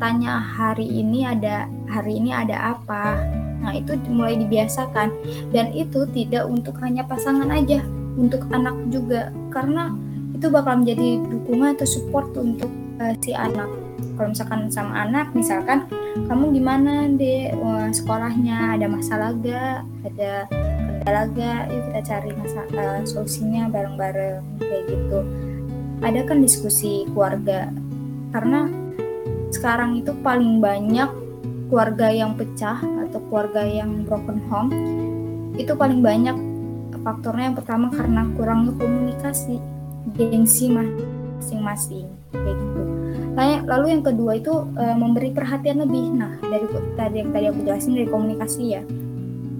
tanya 0.00 0.40
hari 0.40 0.88
ini 0.88 1.28
ada 1.28 1.68
hari 1.88 2.20
ini 2.20 2.30
ada 2.30 2.76
apa. 2.76 3.20
Nah 3.64 3.72
itu 3.74 3.96
mulai 4.12 4.38
dibiasakan. 4.38 5.10
Dan 5.50 5.72
itu 5.72 6.04
tidak 6.12 6.46
untuk 6.46 6.78
hanya 6.84 7.02
pasangan 7.04 7.48
aja 7.50 7.82
untuk 8.16 8.44
anak 8.52 8.76
juga. 8.92 9.32
Karena 9.50 9.92
itu 10.36 10.46
bakal 10.52 10.84
menjadi 10.84 11.18
dukungan 11.26 11.74
atau 11.74 11.88
support 11.88 12.30
untuk 12.38 12.70
uh, 13.02 13.14
si 13.18 13.34
anak. 13.34 13.66
Kalau 14.14 14.34
misalkan 14.34 14.70
sama 14.70 15.06
anak 15.06 15.30
misalkan 15.34 15.86
kamu 16.26 16.50
gimana 16.50 17.06
deh 17.06 17.54
sekolahnya 17.94 18.74
ada 18.74 18.90
masalah 18.90 19.30
gak 19.38 19.86
ada 20.02 20.50
laga 21.06 21.70
yuk 21.70 21.82
kita 21.90 22.00
cari 22.02 22.30
masa 22.34 22.62
uh, 22.74 23.00
solusinya 23.06 23.70
bareng-bareng. 23.70 24.42
Kayak 24.60 24.82
gitu. 24.90 25.18
Ada 25.98 26.20
kan 26.26 26.38
diskusi 26.42 27.06
keluarga. 27.10 27.70
Karena 28.30 28.70
sekarang 29.48 29.98
itu 30.04 30.12
paling 30.20 30.60
banyak 30.60 31.08
keluarga 31.68 32.08
yang 32.08 32.34
pecah 32.34 32.80
atau 32.80 33.20
keluarga 33.28 33.62
yang 33.62 34.08
broken 34.08 34.40
home 34.48 34.72
itu 35.60 35.72
paling 35.76 36.00
banyak 36.00 36.34
faktornya. 37.04 37.52
Yang 37.52 37.56
pertama 37.64 37.86
karena 37.92 38.22
kurangnya 38.34 38.72
komunikasi 38.76 39.56
gengsi 40.16 40.72
masing-masing 40.72 42.08
kayak 42.32 42.56
gitu. 42.56 42.82
Lalu 43.68 43.86
yang 43.94 44.02
kedua 44.02 44.32
itu 44.40 44.50
e, 44.74 44.84
memberi 44.98 45.30
perhatian 45.30 45.84
lebih. 45.84 46.10
Nah 46.10 46.40
dari 46.42 46.66
tadi 46.98 47.16
yang 47.22 47.30
tadi 47.30 47.46
aku 47.52 47.60
jelasin 47.62 47.94
dari 47.94 48.08
komunikasi 48.10 48.62
ya. 48.74 48.82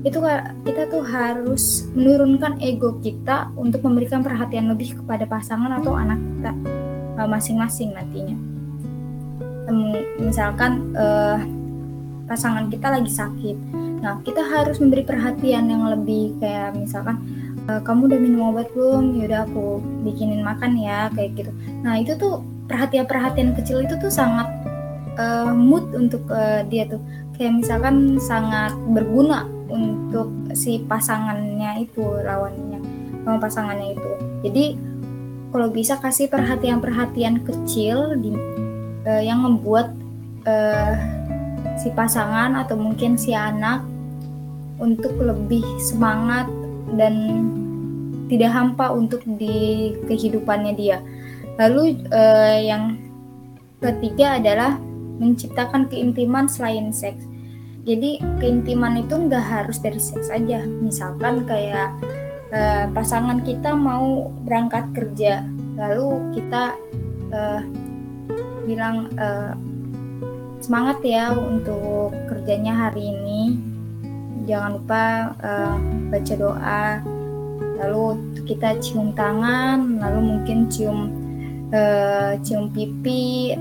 Itu 0.03 0.19
kita 0.65 0.83
tuh 0.91 1.03
harus 1.05 1.87
menurunkan 1.95 2.59
ego 2.63 2.99
kita 3.03 3.55
untuk 3.55 3.85
memberikan 3.87 4.23
perhatian 4.23 4.71
lebih 4.71 4.99
kepada 4.99 5.27
pasangan 5.27 5.79
atau 5.79 5.95
anak 5.95 6.19
kita 6.19 6.53
eh, 7.19 7.29
masing-masing 7.29 7.95
nantinya. 7.95 8.39
Misalkan 10.17 10.97
uh, 10.97 11.37
pasangan 12.29 12.69
kita 12.69 12.93
lagi 12.93 13.11
sakit. 13.11 13.57
Nah 14.05 14.21
kita 14.23 14.45
harus 14.45 14.79
memberi 14.79 15.03
perhatian 15.03 15.67
yang 15.67 15.89
lebih 15.89 16.39
kayak 16.39 16.77
misalkan 16.77 17.19
uh, 17.67 17.81
kamu 17.83 18.13
udah 18.13 18.19
minum 18.21 18.41
obat 18.55 18.69
belum? 18.77 19.17
Yaudah 19.19 19.49
aku 19.49 19.83
bikinin 20.07 20.45
makan 20.45 20.79
ya 20.79 21.09
kayak 21.17 21.35
gitu. 21.35 21.51
Nah 21.83 21.99
itu 21.99 22.15
tuh 22.15 22.45
perhatian-perhatian 22.69 23.57
kecil 23.57 23.83
itu 23.83 23.97
tuh 23.99 24.13
sangat 24.13 24.47
uh, 25.17 25.51
mood 25.57 25.89
untuk 25.97 26.23
uh, 26.31 26.63
dia 26.69 26.87
tuh. 26.87 27.01
Kayak 27.35 27.65
misalkan 27.65 28.21
sangat 28.21 28.77
berguna 28.93 29.49
untuk 29.69 30.33
si 30.57 30.81
pasangannya 30.85 31.85
itu 31.85 32.03
lawannya 32.03 32.81
sama 33.25 33.39
pasangannya 33.41 33.97
itu. 33.97 34.11
Jadi 34.49 34.65
kalau 35.49 35.69
bisa 35.73 35.97
kasih 35.97 36.29
perhatian-perhatian 36.29 37.41
kecil 37.45 38.21
di 38.21 38.37
uh, 39.09 39.23
yang 39.23 39.41
membuat 39.45 39.93
uh, 40.45 40.97
si 41.79 41.89
pasangan 41.95 42.59
atau 42.59 42.75
mungkin 42.75 43.15
si 43.15 43.33
anak 43.33 43.83
untuk 44.79 45.15
lebih 45.19 45.65
semangat 45.79 46.47
dan 46.95 47.15
tidak 48.29 48.53
hampa 48.53 48.93
untuk 48.93 49.23
di 49.25 49.95
kehidupannya 50.07 50.75
dia. 50.77 50.99
Lalu 51.59 52.03
uh, 52.13 52.59
yang 52.61 52.99
ketiga 53.81 54.39
adalah 54.39 54.79
menciptakan 55.19 55.91
keintiman 55.91 56.47
selain 56.47 56.95
seks 56.95 57.29
jadi 57.89 58.21
keintiman 58.37 59.01
itu 59.01 59.17
nggak 59.17 59.41
harus 59.49 59.81
dari 59.81 59.97
seks 59.97 60.29
aja 60.29 60.61
misalkan 60.85 61.49
kayak 61.49 61.89
uh, 62.53 62.85
pasangan 62.93 63.41
kita 63.41 63.73
mau 63.73 64.29
berangkat 64.45 64.93
kerja 64.93 65.41
lalu 65.81 66.37
kita 66.37 66.77
uh, 67.33 67.65
bilang 68.69 69.09
uh, 69.17 69.57
semangat 70.61 71.03
ya 71.05 71.35
untuk 71.35 72.15
kerjanya 72.31 72.89
hari 72.89 73.15
ini. 73.15 73.43
Jangan 74.49 74.71
lupa 74.81 75.05
uh, 75.45 75.77
baca 76.09 76.35
doa 76.35 76.85
lalu 77.79 78.19
kita 78.45 78.75
cium 78.83 79.15
tangan 79.15 80.03
lalu 80.03 80.21
mungkin 80.35 80.67
cium 80.67 81.15
uh, 81.71 82.35
cium 82.43 82.75
pipi 82.75 83.55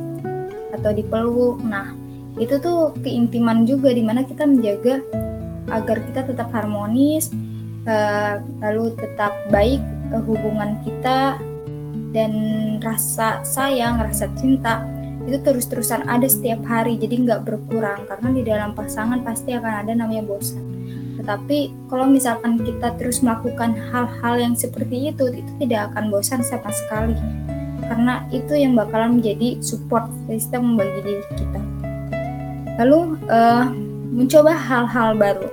atau 0.74 0.92
dipeluk 0.92 1.62
nah 1.62 1.94
itu 2.38 2.58
tuh 2.62 2.94
keintiman 3.02 3.66
juga 3.66 3.94
di 3.94 4.02
mana 4.06 4.26
kita 4.26 4.46
menjaga 4.46 5.02
agar 5.70 5.98
kita 6.10 6.22
tetap 6.34 6.50
harmonis 6.54 7.30
uh, 7.86 8.42
lalu 8.62 8.94
tetap 8.98 9.34
baik 9.54 9.82
hubungan 10.26 10.80
kita 10.82 11.38
dan 12.16 12.34
rasa 12.82 13.44
sayang 13.44 14.00
rasa 14.02 14.32
cinta 14.40 14.82
itu 15.28 15.38
terus-terusan 15.44 16.08
ada 16.08 16.26
setiap 16.26 16.64
hari 16.64 16.96
jadi 16.96 17.20
nggak 17.20 17.42
berkurang. 17.44 18.08
Karena 18.08 18.30
di 18.32 18.42
dalam 18.48 18.72
pasangan 18.72 19.22
pasti 19.28 19.52
akan 19.52 19.74
ada 19.84 19.92
namanya 19.92 20.24
bosan. 20.24 20.64
Tetapi 21.20 21.92
kalau 21.92 22.08
misalkan 22.08 22.64
kita 22.64 22.96
terus 22.96 23.20
melakukan 23.20 23.76
hal-hal 23.92 24.36
yang 24.40 24.56
seperti 24.56 25.12
itu 25.12 25.28
itu 25.36 25.52
tidak 25.60 25.92
akan 25.92 26.08
bosan 26.08 26.40
sama 26.40 26.72
sekali. 26.72 27.14
Karena 27.84 28.24
itu 28.32 28.56
yang 28.56 28.80
bakalan 28.80 29.20
menjadi 29.20 29.60
support 29.60 30.08
sistem 30.32 30.80
bagi 30.80 31.04
diri 31.04 31.26
kita. 31.36 31.62
Lalu 32.80 33.20
uh, 33.28 33.68
mencoba 34.16 34.56
hal-hal 34.56 35.20
baru. 35.20 35.50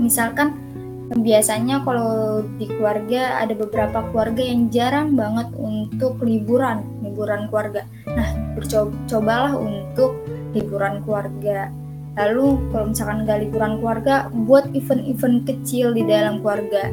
Misalkan 0.00 0.66
biasanya 1.14 1.86
kalau 1.86 2.42
di 2.58 2.66
keluarga 2.66 3.38
ada 3.38 3.54
beberapa 3.54 4.02
keluarga 4.10 4.42
yang 4.42 4.66
jarang 4.74 5.14
banget 5.14 5.46
untuk 5.54 6.18
liburan 6.22 6.82
liburan 6.98 7.46
keluarga. 7.46 7.86
Nah 8.10 8.28
bercobalah 8.56 9.52
untuk 9.54 10.16
liburan 10.56 11.04
keluarga 11.04 11.68
lalu 12.16 12.56
kalau 12.72 12.96
misalkan 12.96 13.28
nggak 13.28 13.40
liburan 13.44 13.72
keluarga 13.76 14.32
buat 14.48 14.64
event-event 14.72 15.44
kecil 15.44 15.92
di 15.92 16.02
dalam 16.08 16.40
keluarga 16.40 16.88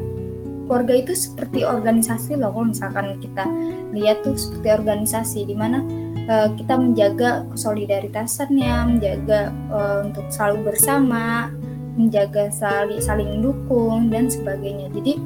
keluarga 0.68 0.94
itu 1.00 1.16
seperti 1.16 1.64
organisasi 1.64 2.36
loh 2.36 2.52
kalau 2.52 2.68
misalkan 2.72 3.16
kita 3.24 3.48
lihat 3.96 4.20
tuh 4.28 4.36
seperti 4.36 4.68
organisasi 4.76 5.40
di 5.48 5.56
mana 5.56 5.80
uh, 6.28 6.50
kita 6.56 6.74
menjaga 6.80 7.44
kesolidaritasnya, 7.52 8.88
menjaga 8.88 9.52
uh, 9.72 10.08
untuk 10.08 10.26
selalu 10.32 10.74
bersama, 10.74 11.52
menjaga 12.00 12.50
saling 12.50 13.02
saling 13.04 13.44
dukung 13.44 14.10
dan 14.10 14.32
sebagainya. 14.32 14.90
Jadi 14.94 15.20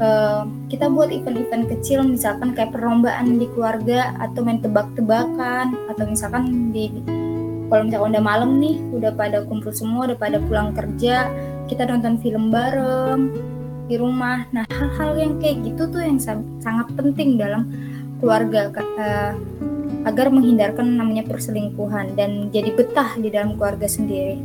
uh, 0.00 0.42
kita 0.66 0.88
buat 0.90 1.12
event-event 1.12 1.70
kecil, 1.70 2.02
misalkan 2.02 2.56
kayak 2.56 2.74
perlombaan 2.74 3.38
di 3.38 3.46
keluarga 3.52 4.16
atau 4.18 4.40
main 4.42 4.58
tebak-tebakan 4.58 5.76
atau 5.92 6.04
misalkan 6.08 6.74
di 6.74 6.90
kalau 7.70 7.86
misalkan 7.86 8.18
udah 8.18 8.24
malam 8.24 8.50
nih, 8.58 8.82
udah 8.90 9.14
pada 9.14 9.46
kumpul 9.46 9.70
semua, 9.70 10.10
udah 10.10 10.18
pada 10.18 10.42
pulang 10.42 10.74
kerja, 10.74 11.30
kita 11.70 11.86
nonton 11.86 12.18
film 12.18 12.50
bareng 12.50 13.30
di 13.86 13.94
rumah. 13.94 14.42
Nah, 14.50 14.66
hal-hal 14.66 15.14
yang 15.14 15.32
kayak 15.38 15.62
gitu 15.62 15.86
tuh 15.86 16.02
yang 16.02 16.18
sangat 16.58 16.90
penting 16.98 17.38
dalam 17.38 17.70
keluarga. 18.18 18.74
Uh, 18.98 19.38
agar 20.08 20.32
menghindarkan 20.32 20.96
namanya 20.96 21.28
perselingkuhan 21.28 22.16
dan 22.16 22.48
jadi 22.48 22.72
betah 22.72 23.20
di 23.20 23.28
dalam 23.28 23.60
keluarga 23.60 23.84
sendiri. 23.84 24.40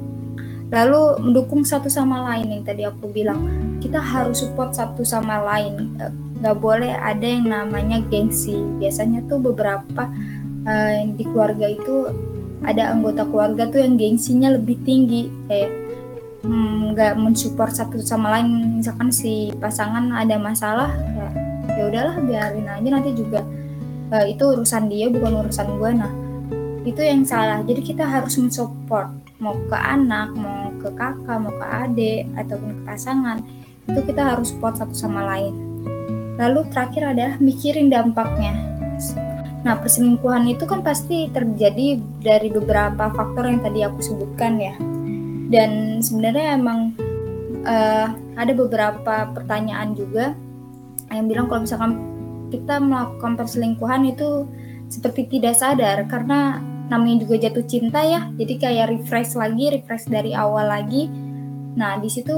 Lalu 0.73 1.21
mendukung 1.21 1.61
satu 1.61 1.89
sama 1.89 2.25
lain 2.33 2.49
yang 2.49 2.63
tadi 2.65 2.83
aku 2.85 3.09
bilang, 3.09 3.45
kita 3.81 4.01
harus 4.01 4.41
support 4.41 4.73
satu 4.73 5.05
sama 5.05 5.41
lain. 5.45 5.93
Eh, 6.01 6.13
nggak 6.41 6.57
boleh 6.57 6.93
ada 6.93 7.25
yang 7.25 7.47
namanya 7.49 8.01
gengsi. 8.09 8.57
Biasanya 8.81 9.25
tuh 9.29 9.39
beberapa 9.39 10.09
uh, 10.65 10.97
di 11.15 11.23
keluarga 11.23 11.69
itu 11.69 12.09
ada 12.65 12.91
anggota 12.91 13.23
keluarga 13.29 13.69
tuh 13.69 13.81
yang 13.81 13.95
gengsinya 13.95 14.53
lebih 14.57 14.81
tinggi, 14.81 15.29
kayak 15.47 15.69
hmm, 16.41 16.97
nggak 16.97 17.13
hmm, 17.13 17.21
mensupport 17.21 17.71
satu 17.71 18.01
sama 18.01 18.35
lain. 18.35 18.81
Misalkan 18.81 19.13
si 19.13 19.53
pasangan 19.61 20.11
ada 20.11 20.35
masalah, 20.41 20.91
ya, 21.13 21.27
ya 21.75 21.83
udahlah 21.89 22.15
biarin 22.23 22.67
aja 22.69 22.87
nanti 22.89 23.11
juga 23.13 23.41
uh, 24.13 24.25
itu 24.25 24.43
urusan 24.43 24.87
dia 24.91 25.09
bukan 25.09 25.45
urusan 25.45 25.67
gue 25.77 25.91
nah 25.95 26.11
itu 26.85 27.01
yang 27.01 27.25
salah 27.25 27.65
jadi 27.65 27.81
kita 27.81 28.03
harus 28.05 28.37
mensupport 28.37 29.09
mau 29.45 29.53
ke 29.69 29.77
anak 29.77 30.33
mau 30.33 30.73
ke 30.81 30.89
kakak 30.97 31.37
mau 31.37 31.53
ke 31.53 31.65
adik 31.85 32.21
ataupun 32.33 32.69
ke 32.73 32.81
pasangan 32.89 33.37
itu 33.85 33.99
kita 34.01 34.33
harus 34.33 34.49
support 34.49 34.81
satu 34.81 34.97
sama 34.97 35.21
lain. 35.29 35.53
Lalu 36.41 36.65
terakhir 36.73 37.13
adalah 37.13 37.37
mikirin 37.37 37.93
dampaknya. 37.93 38.57
Nah 39.61 39.77
perselingkuhan 39.77 40.49
itu 40.49 40.65
kan 40.65 40.81
pasti 40.81 41.29
terjadi 41.29 42.01
dari 42.21 42.49
beberapa 42.49 43.13
faktor 43.13 43.45
yang 43.45 43.61
tadi 43.61 43.85
aku 43.85 44.01
sebutkan 44.01 44.57
ya. 44.57 44.73
Dan 45.53 46.01
sebenarnya 46.01 46.57
emang 46.57 46.97
uh, 47.61 48.09
ada 48.33 48.53
beberapa 48.57 49.29
pertanyaan 49.31 49.93
juga 49.93 50.33
yang 51.13 51.29
bilang 51.29 51.45
kalau 51.45 51.61
misalkan 51.63 51.93
kita 52.49 52.81
melakukan 52.81 53.37
perselingkuhan 53.37 54.01
itu 54.09 54.49
seperti 54.89 55.37
tidak 55.37 55.57
sadar 55.57 56.05
karena 56.09 56.61
namanya 56.87 57.25
juga 57.25 57.35
jatuh 57.47 57.65
cinta 57.65 58.01
ya. 58.05 58.29
Jadi 58.37 58.53
kayak 58.61 58.85
refresh 58.93 59.33
lagi 59.37 59.65
refresh 59.73 60.05
dari 60.09 60.31
awal 60.37 60.69
lagi. 60.69 61.09
Nah 61.75 61.99
di 61.99 62.09
situ 62.09 62.33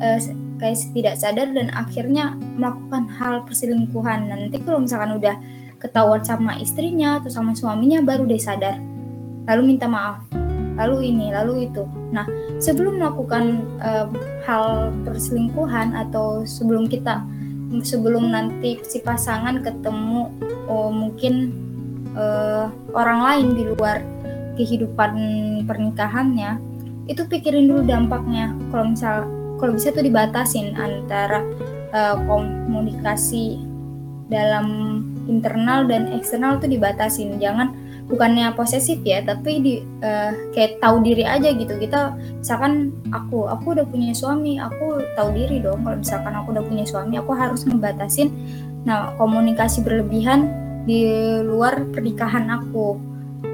uh, 0.00 0.20
kayak 0.60 0.76
tidak 0.92 1.14
sadar 1.16 1.48
dan 1.52 1.72
akhirnya 1.72 2.36
melakukan 2.36 3.08
hal 3.16 3.44
perselingkuhan. 3.44 4.28
Nanti 4.28 4.60
kalau 4.60 4.84
misalkan 4.84 5.16
udah 5.16 5.36
ketahuan 5.80 6.20
sama 6.20 6.60
istrinya 6.60 7.20
atau 7.20 7.32
sama 7.32 7.56
suaminya 7.56 8.04
baru 8.04 8.28
deh 8.28 8.40
sadar. 8.40 8.76
Lalu 9.48 9.76
minta 9.76 9.88
maaf. 9.88 10.24
Lalu 10.80 11.12
ini 11.12 11.28
lalu 11.32 11.68
itu. 11.68 11.84
Nah 12.12 12.24
sebelum 12.56 13.00
melakukan 13.00 13.64
uh, 13.84 14.08
hal 14.48 14.92
perselingkuhan 15.04 15.92
atau 15.92 16.44
sebelum 16.48 16.88
kita 16.88 17.20
sebelum 17.86 18.34
nanti 18.34 18.82
si 18.82 18.98
pasangan 18.98 19.62
ketemu 19.62 20.26
oh, 20.66 20.90
mungkin 20.90 21.54
uh, 22.16 22.70
orang 22.94 23.20
lain 23.22 23.46
di 23.54 23.64
luar 23.70 24.02
kehidupan 24.58 25.12
pernikahannya 25.64 26.60
itu 27.10 27.26
pikirin 27.26 27.66
dulu 27.66 27.82
dampaknya. 27.82 28.54
Kalau 28.70 28.84
misal 28.94 29.16
kalau 29.58 29.72
bisa 29.76 29.92
tuh 29.92 30.04
dibatasin 30.06 30.72
antara 30.78 31.42
uh, 31.92 32.16
komunikasi 32.24 33.60
dalam 34.30 35.00
internal 35.26 35.84
dan 35.90 36.14
eksternal 36.14 36.62
tuh 36.62 36.70
dibatasin. 36.70 37.36
Jangan 37.42 37.74
bukannya 38.10 38.50
posesif 38.58 38.98
ya 39.06 39.22
tapi 39.22 39.62
di 39.62 39.74
uh, 40.02 40.32
kayak 40.54 40.78
tahu 40.78 41.02
diri 41.02 41.26
aja 41.26 41.50
gitu. 41.50 41.74
Kita 41.76 42.14
misalkan 42.38 42.94
aku 43.10 43.50
aku 43.50 43.74
udah 43.74 43.86
punya 43.90 44.14
suami 44.14 44.62
aku 44.62 45.02
tahu 45.18 45.34
diri 45.34 45.58
dong. 45.58 45.82
Kalau 45.82 45.98
misalkan 45.98 46.32
aku 46.36 46.54
udah 46.54 46.64
punya 46.64 46.84
suami 46.86 47.18
aku 47.18 47.32
harus 47.34 47.66
ngebatasin 47.66 48.30
nah 48.80 49.12
komunikasi 49.20 49.84
berlebihan 49.84 50.48
di 50.84 51.04
luar 51.44 51.88
pernikahan 51.90 52.48
aku. 52.48 52.96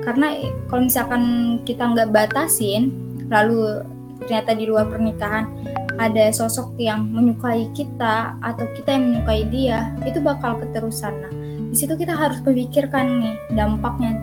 Karena 0.02 0.34
kalau 0.70 0.86
misalkan 0.86 1.22
kita 1.66 1.82
nggak 1.94 2.10
batasin 2.14 2.94
lalu 3.26 3.82
ternyata 4.26 4.54
di 4.54 4.64
luar 4.66 4.86
pernikahan 4.86 5.50
ada 5.96 6.28
sosok 6.30 6.76
yang 6.76 7.08
menyukai 7.08 7.72
kita 7.72 8.36
atau 8.44 8.66
kita 8.76 8.94
yang 8.94 9.04
menyukai 9.10 9.42
dia 9.48 9.90
itu 10.04 10.20
bakal 10.22 10.60
keterusan. 10.60 11.14
Nah 11.22 11.32
di 11.72 11.76
situ 11.76 11.96
kita 11.98 12.14
harus 12.14 12.38
memikirkan 12.44 13.22
nih 13.22 13.36
dampaknya. 13.54 14.14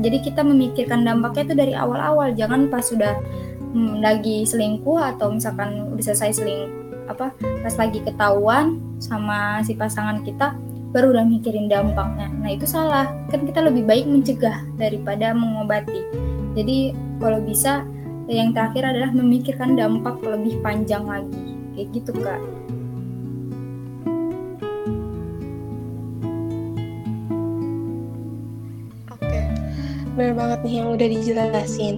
Jadi 0.00 0.24
kita 0.24 0.40
memikirkan 0.40 1.04
dampaknya 1.04 1.42
itu 1.52 1.54
dari 1.54 1.72
awal-awal. 1.76 2.32
Jangan 2.32 2.72
pas 2.72 2.84
sudah 2.84 3.14
hmm, 3.74 4.00
lagi 4.00 4.46
selingkuh 4.48 4.96
atau 5.16 5.34
misalkan 5.34 5.92
udah 5.92 6.04
selesai 6.04 6.40
seling 6.40 6.84
apa 7.04 7.36
pas 7.36 7.74
lagi 7.76 8.00
ketahuan 8.00 8.80
sama 8.96 9.60
si 9.60 9.76
pasangan 9.76 10.24
kita 10.24 10.56
baru 10.94 11.10
udah 11.10 11.26
mikirin 11.26 11.66
dampaknya. 11.66 12.30
Nah 12.38 12.54
itu 12.54 12.70
salah, 12.70 13.10
kan 13.26 13.42
kita 13.42 13.66
lebih 13.66 13.82
baik 13.82 14.06
mencegah 14.06 14.62
daripada 14.78 15.34
mengobati. 15.34 16.06
Jadi 16.54 16.94
kalau 17.18 17.42
bisa 17.42 17.82
yang 18.30 18.54
terakhir 18.54 18.86
adalah 18.86 19.10
memikirkan 19.10 19.74
dampak 19.74 20.22
lebih 20.22 20.62
panjang 20.62 21.02
lagi, 21.02 21.58
kayak 21.74 21.88
gitu 21.98 22.14
kak. 22.14 22.38
Oke, 29.10 29.40
benar 30.14 30.32
banget 30.38 30.58
nih 30.62 30.74
yang 30.78 30.88
udah 30.94 31.08
dijelasin. 31.10 31.96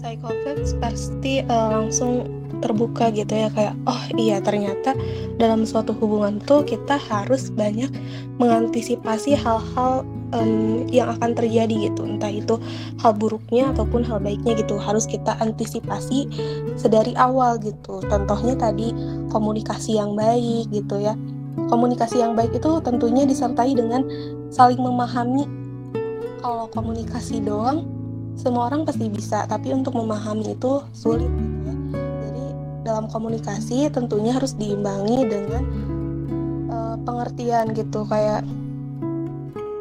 Psychopaths 0.00 0.74
pasti 0.80 1.44
uh, 1.44 1.68
langsung 1.76 2.41
terbuka 2.62 3.10
gitu 3.10 3.34
ya 3.34 3.50
kayak 3.50 3.74
oh 3.90 4.02
iya 4.14 4.38
ternyata 4.38 4.94
dalam 5.36 5.66
suatu 5.66 5.90
hubungan 5.98 6.38
tuh 6.46 6.62
kita 6.62 6.96
harus 6.96 7.50
banyak 7.50 7.90
mengantisipasi 8.38 9.34
hal-hal 9.34 10.06
um, 10.32 10.88
yang 10.88 11.12
akan 11.18 11.36
terjadi 11.36 11.90
gitu. 11.90 12.06
Entah 12.06 12.32
itu 12.32 12.56
hal 13.02 13.12
buruknya 13.14 13.70
ataupun 13.74 14.02
hal 14.02 14.18
baiknya 14.18 14.56
gitu 14.58 14.80
harus 14.80 15.04
kita 15.04 15.36
antisipasi 15.38 16.26
sedari 16.78 17.12
awal 17.18 17.60
gitu. 17.60 18.00
Contohnya 18.08 18.56
tadi 18.56 18.90
komunikasi 19.30 20.00
yang 20.00 20.16
baik 20.16 20.72
gitu 20.72 20.98
ya. 20.98 21.14
Komunikasi 21.68 22.24
yang 22.24 22.32
baik 22.32 22.56
itu 22.56 22.80
tentunya 22.80 23.28
disertai 23.28 23.76
dengan 23.76 24.06
saling 24.48 24.80
memahami. 24.80 25.44
Kalau 26.42 26.66
komunikasi 26.74 27.38
doang 27.44 27.86
semua 28.32 28.72
orang 28.72 28.88
pasti 28.88 29.12
bisa 29.12 29.44
tapi 29.44 29.70
untuk 29.76 29.92
memahami 29.92 30.56
itu 30.56 30.80
sulit 30.96 31.28
dalam 32.82 33.06
komunikasi 33.06 33.90
tentunya 33.90 34.34
harus 34.34 34.54
diimbangi 34.58 35.26
dengan 35.26 35.62
uh, 36.70 36.96
pengertian 37.02 37.70
gitu 37.74 38.02
kayak 38.06 38.42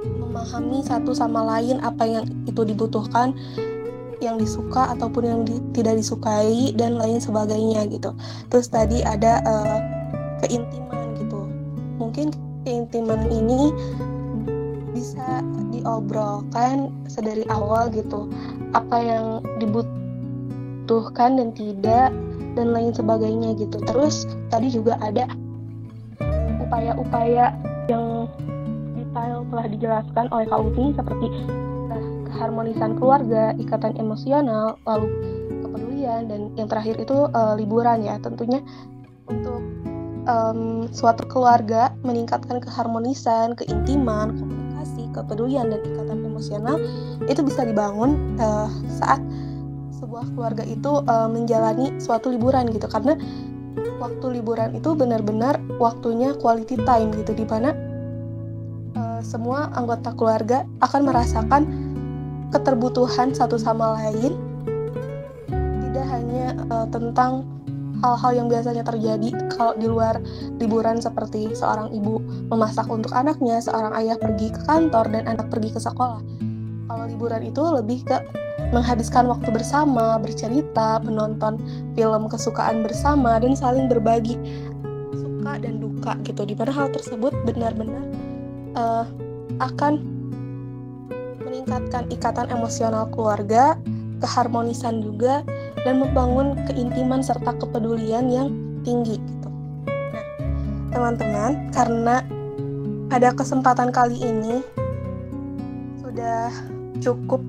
memahami 0.06 0.82
satu 0.86 1.12
sama 1.12 1.44
lain 1.44 1.82
apa 1.84 2.08
yang 2.08 2.26
itu 2.48 2.62
dibutuhkan 2.64 3.36
yang 4.22 4.38
disuka 4.38 4.94
ataupun 4.94 5.24
yang 5.26 5.42
di, 5.42 5.58
tidak 5.74 5.98
disukai 5.98 6.72
dan 6.78 6.96
lain 6.96 7.18
sebagainya 7.18 7.90
gitu. 7.90 8.14
Terus 8.54 8.70
tadi 8.70 9.02
ada 9.02 9.42
uh, 9.44 9.80
keintiman 10.46 11.18
gitu. 11.18 11.42
Mungkin 11.98 12.30
keintiman 12.62 13.26
ini 13.34 13.74
bisa 14.94 15.42
diobrolkan 15.74 16.94
sedari 17.10 17.44
awal 17.50 17.90
gitu. 17.90 18.30
Apa 18.78 19.02
yang 19.02 19.26
dibutuhkan 19.58 21.42
dan 21.42 21.50
tidak 21.58 22.14
dan 22.56 22.76
lain 22.76 22.92
sebagainya 22.92 23.56
gitu. 23.58 23.78
Terus 23.84 24.28
tadi 24.52 24.72
juga 24.72 25.00
ada 25.00 25.28
upaya-upaya 26.62 27.56
yang 27.92 28.30
detail 28.96 29.44
telah 29.52 29.66
dijelaskan 29.68 30.26
oleh 30.32 30.46
Kak 30.48 30.62
Uti 30.72 30.86
seperti 30.96 31.28
keharmonisan 32.32 32.98
keluarga, 32.98 33.54
ikatan 33.60 33.94
emosional, 34.02 34.80
lalu 34.88 35.08
kepedulian 35.62 36.26
dan 36.26 36.50
yang 36.58 36.66
terakhir 36.66 36.98
itu 36.98 37.30
uh, 37.38 37.54
liburan 37.54 38.02
ya. 38.02 38.18
Tentunya 38.18 38.64
untuk 39.30 39.62
um, 40.26 40.90
suatu 40.90 41.28
keluarga 41.30 41.94
meningkatkan 42.02 42.64
keharmonisan, 42.64 43.54
keintiman, 43.54 44.34
komunikasi, 44.42 45.06
kepedulian 45.14 45.70
dan 45.70 45.86
ikatan 45.86 46.20
emosional 46.26 46.82
itu 47.30 47.46
bisa 47.46 47.62
dibangun 47.62 48.18
uh, 48.42 48.72
saat 48.90 49.22
sebuah 50.02 50.26
keluarga 50.34 50.66
itu 50.66 51.06
uh, 51.06 51.30
menjalani 51.30 51.94
suatu 52.02 52.34
liburan 52.34 52.74
gitu 52.74 52.90
karena 52.90 53.14
waktu 54.02 54.42
liburan 54.42 54.74
itu 54.74 54.98
benar-benar 54.98 55.62
waktunya 55.78 56.34
quality 56.42 56.74
time 56.82 57.14
gitu 57.14 57.38
di 57.38 57.46
mana 57.46 57.78
uh, 58.98 59.22
semua 59.22 59.70
anggota 59.78 60.10
keluarga 60.18 60.66
akan 60.82 61.02
merasakan 61.06 61.62
keterbutuhan 62.50 63.32
satu 63.32 63.62
sama 63.62 64.02
lain 64.02 64.34
tidak 65.86 66.06
hanya 66.10 66.58
uh, 66.74 66.90
tentang 66.90 67.46
hal-hal 68.02 68.32
yang 68.34 68.48
biasanya 68.50 68.82
terjadi 68.82 69.30
kalau 69.54 69.78
di 69.78 69.86
luar 69.86 70.18
liburan 70.58 70.98
seperti 70.98 71.54
seorang 71.54 71.94
ibu 71.94 72.18
memasak 72.50 72.90
untuk 72.90 73.14
anaknya, 73.14 73.62
seorang 73.62 73.94
ayah 74.02 74.18
pergi 74.18 74.50
ke 74.50 74.62
kantor 74.66 75.06
dan 75.14 75.30
anak 75.30 75.48
pergi 75.54 75.70
ke 75.70 75.78
sekolah. 75.78 76.18
Kalau 76.90 77.06
liburan 77.06 77.46
itu 77.46 77.62
lebih 77.62 78.02
ke 78.04 78.18
menghabiskan 78.72 79.28
waktu 79.28 79.52
bersama, 79.52 80.16
bercerita, 80.18 81.04
menonton 81.04 81.60
film 81.94 82.32
kesukaan 82.32 82.82
bersama, 82.84 83.38
dan 83.38 83.54
saling 83.56 83.92
berbagi 83.92 84.40
suka 85.16 85.60
dan 85.60 85.84
duka 85.84 86.16
gitu. 86.24 86.48
Di 86.48 86.56
mana 86.56 86.72
hal 86.72 86.88
tersebut 86.96 87.36
benar-benar 87.44 88.04
uh, 88.80 89.06
akan 89.60 90.00
meningkatkan 91.44 92.08
ikatan 92.10 92.48
emosional 92.48 93.12
keluarga, 93.12 93.76
keharmonisan 94.24 95.04
juga, 95.04 95.44
dan 95.84 96.00
membangun 96.00 96.56
keintiman 96.72 97.20
serta 97.20 97.52
kepedulian 97.60 98.32
yang 98.32 98.50
tinggi 98.88 99.20
gitu. 99.20 99.50
Nah, 99.90 100.26
teman-teman, 100.96 101.52
karena 101.76 102.24
pada 103.12 103.36
kesempatan 103.36 103.92
kali 103.92 104.16
ini 104.16 104.64
sudah 106.00 106.48
cukup 107.04 107.44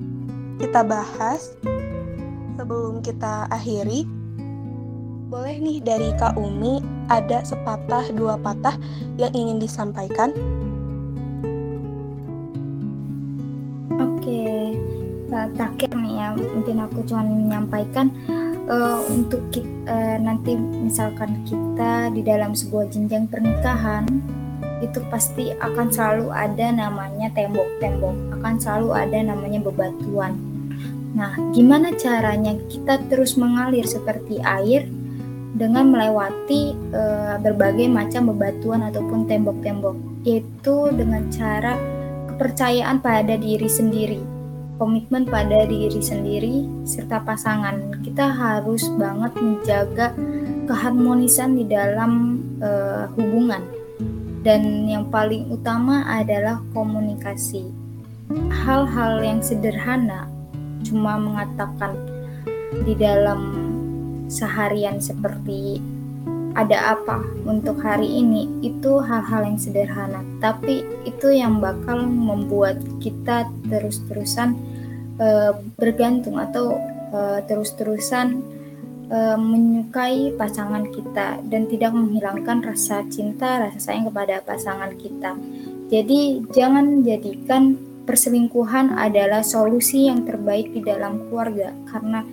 kita 0.60 0.84
bahas 0.84 1.54
sebelum 2.56 3.00
kita 3.00 3.48
akhiri 3.48 4.04
Boleh 5.32 5.56
nih 5.64 5.80
dari 5.80 6.12
Kak 6.20 6.36
Umi 6.36 6.84
ada 7.08 7.40
sepatah 7.40 8.04
dua 8.12 8.36
patah 8.36 8.76
yang 9.16 9.32
ingin 9.32 9.56
disampaikan? 9.56 10.28
Oke, 13.96 14.76
uh, 15.32 15.48
terakhir 15.56 15.88
nih 15.96 16.20
ya 16.20 16.36
mungkin 16.36 16.84
aku 16.84 17.00
cuma 17.08 17.24
menyampaikan 17.24 18.12
uh, 18.68 19.00
untuk 19.08 19.40
uh, 19.88 20.16
nanti 20.20 20.52
misalkan 20.60 21.40
kita 21.48 22.12
di 22.12 22.20
dalam 22.20 22.52
sebuah 22.52 22.92
jenjang 22.92 23.24
pernikahan 23.32 24.04
itu 24.82 24.98
pasti 25.08 25.54
akan 25.54 25.88
selalu 25.88 26.28
ada 26.34 26.66
namanya 26.74 27.30
tembok-tembok, 27.32 28.36
akan 28.36 28.54
selalu 28.58 28.90
ada 28.92 29.18
namanya 29.22 29.62
bebatuan. 29.62 30.34
Nah, 31.12 31.36
gimana 31.52 31.94
caranya 31.94 32.56
kita 32.66 32.98
terus 33.06 33.38
mengalir 33.38 33.84
seperti 33.84 34.40
air 34.42 34.88
dengan 35.52 35.92
melewati 35.92 36.72
e, 36.72 37.02
berbagai 37.38 37.86
macam 37.86 38.32
bebatuan 38.32 38.88
ataupun 38.88 39.28
tembok-tembok, 39.28 39.96
yaitu 40.24 40.76
dengan 40.96 41.28
cara 41.28 41.76
kepercayaan 42.32 43.04
pada 43.04 43.36
diri 43.36 43.68
sendiri, 43.68 44.24
komitmen 44.80 45.28
pada 45.28 45.68
diri 45.68 46.00
sendiri, 46.00 46.64
serta 46.88 47.20
pasangan. 47.20 48.00
Kita 48.00 48.32
harus 48.32 48.88
banget 48.96 49.36
menjaga 49.36 50.16
keharmonisan 50.64 51.60
di 51.60 51.68
dalam 51.68 52.40
e, 52.56 52.70
hubungan, 53.20 53.60
dan 54.42 54.90
yang 54.90 55.06
paling 55.08 55.46
utama 55.50 56.02
adalah 56.06 56.58
komunikasi. 56.74 57.70
Hal-hal 58.50 59.22
yang 59.22 59.40
sederhana, 59.42 60.26
cuma 60.82 61.18
mengatakan 61.18 61.94
di 62.82 62.98
dalam 62.98 63.40
seharian 64.26 64.98
seperti 64.98 65.78
ada 66.52 66.96
apa 66.96 67.24
untuk 67.48 67.80
hari 67.80 68.08
ini 68.20 68.48
itu 68.60 69.00
hal-hal 69.00 69.44
yang 69.44 69.56
sederhana 69.56 70.20
tapi 70.40 70.84
itu 71.08 71.32
yang 71.32 71.64
bakal 71.64 72.04
membuat 72.04 72.76
kita 73.00 73.48
terus-terusan 73.72 74.56
uh, 75.16 75.56
bergantung 75.80 76.36
atau 76.36 76.76
uh, 77.12 77.40
terus-terusan 77.48 78.40
uh, 79.12 79.36
menyukai 79.36 80.32
pasangan 80.34 80.88
kita 80.88 81.44
dan 81.46 81.68
tidak 81.68 81.92
menghilangkan 81.92 82.64
rasa 82.64 83.04
cinta 83.12 83.68
rasa 83.68 83.78
sayang 83.78 84.08
kepada 84.08 84.40
pasangan 84.40 84.96
kita 84.96 85.36
jadi 85.92 86.40
jangan 86.56 87.04
jadikan 87.04 87.76
perselingkuhan 88.08 88.96
adalah 88.96 89.44
solusi 89.44 90.10
yang 90.10 90.24
terbaik 90.24 90.72
di 90.72 90.80
dalam 90.82 91.28
keluarga 91.28 91.70
karena 91.92 92.24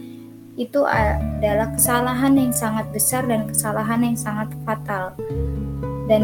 itu 0.60 0.84
adalah 0.84 1.72
kesalahan 1.72 2.36
yang 2.36 2.52
sangat 2.52 2.92
besar 2.92 3.24
dan 3.24 3.48
kesalahan 3.48 4.04
yang 4.04 4.20
sangat 4.20 4.52
fatal. 4.68 5.16
Dan 6.12 6.24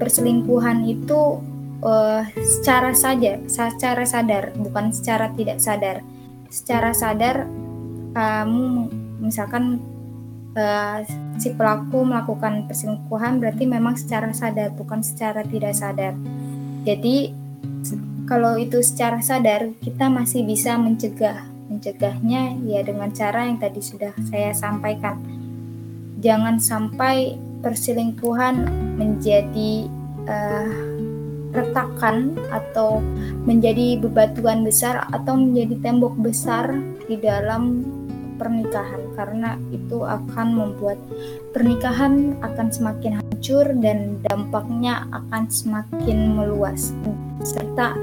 perselingkuhan 0.00 0.88
itu 0.88 1.36
uh, 1.84 2.24
secara 2.40 2.96
saja, 2.96 3.36
secara 3.44 4.08
sadar, 4.08 4.56
bukan 4.56 4.96
secara 4.96 5.28
tidak 5.36 5.60
sadar. 5.60 6.00
Secara 6.48 6.96
sadar 6.96 7.44
kamu 8.16 8.88
misalkan 9.18 9.82
uh, 10.54 11.02
si 11.38 11.54
pelaku 11.54 12.02
melakukan 12.02 12.66
perselingkuhan 12.66 13.38
berarti 13.38 13.64
memang 13.66 13.94
secara 13.94 14.30
sadar, 14.34 14.74
bukan 14.74 15.02
secara 15.02 15.46
tidak 15.46 15.74
sadar. 15.74 16.14
Jadi 16.86 17.34
kalau 18.28 18.60
itu 18.60 18.80
secara 18.84 19.24
sadar 19.24 19.72
kita 19.80 20.12
masih 20.12 20.44
bisa 20.44 20.76
mencegah 20.76 21.48
mencegahnya 21.68 22.56
ya 22.64 22.80
dengan 22.80 23.12
cara 23.12 23.44
yang 23.44 23.60
tadi 23.60 23.80
sudah 23.80 24.12
saya 24.28 24.56
sampaikan. 24.56 25.20
Jangan 26.18 26.58
sampai 26.58 27.38
perselingkuhan 27.62 28.66
menjadi 28.98 29.86
uh, 30.26 30.72
retakan 31.52 32.36
atau 32.52 33.00
menjadi 33.48 34.00
bebatuan 34.02 34.64
besar 34.66 35.08
atau 35.12 35.38
menjadi 35.38 35.80
tembok 35.80 36.14
besar 36.20 36.72
di 37.08 37.16
dalam 37.16 37.84
pernikahan 38.38 39.02
karena 39.18 39.58
itu 39.74 40.06
akan 40.06 40.48
membuat 40.54 40.96
pernikahan 41.52 42.38
akan 42.40 42.70
semakin 42.70 43.18
hancur 43.18 43.66
dan 43.82 44.22
dampaknya 44.30 45.04
akan 45.10 45.50
semakin 45.50 46.38
meluas 46.38 46.94
serta 47.42 47.98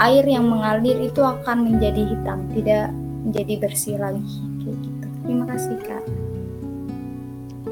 air 0.00 0.24
yang 0.24 0.48
mengalir 0.48 0.96
itu 1.00 1.20
akan 1.20 1.68
menjadi 1.68 2.02
hitam, 2.08 2.48
tidak 2.56 2.88
menjadi 3.24 3.54
bersih 3.60 3.96
lagi 4.00 4.36
kayak 4.64 4.76
gitu. 4.80 5.06
Terima 5.22 5.44
kasih 5.48 5.76
kak. 5.84 6.04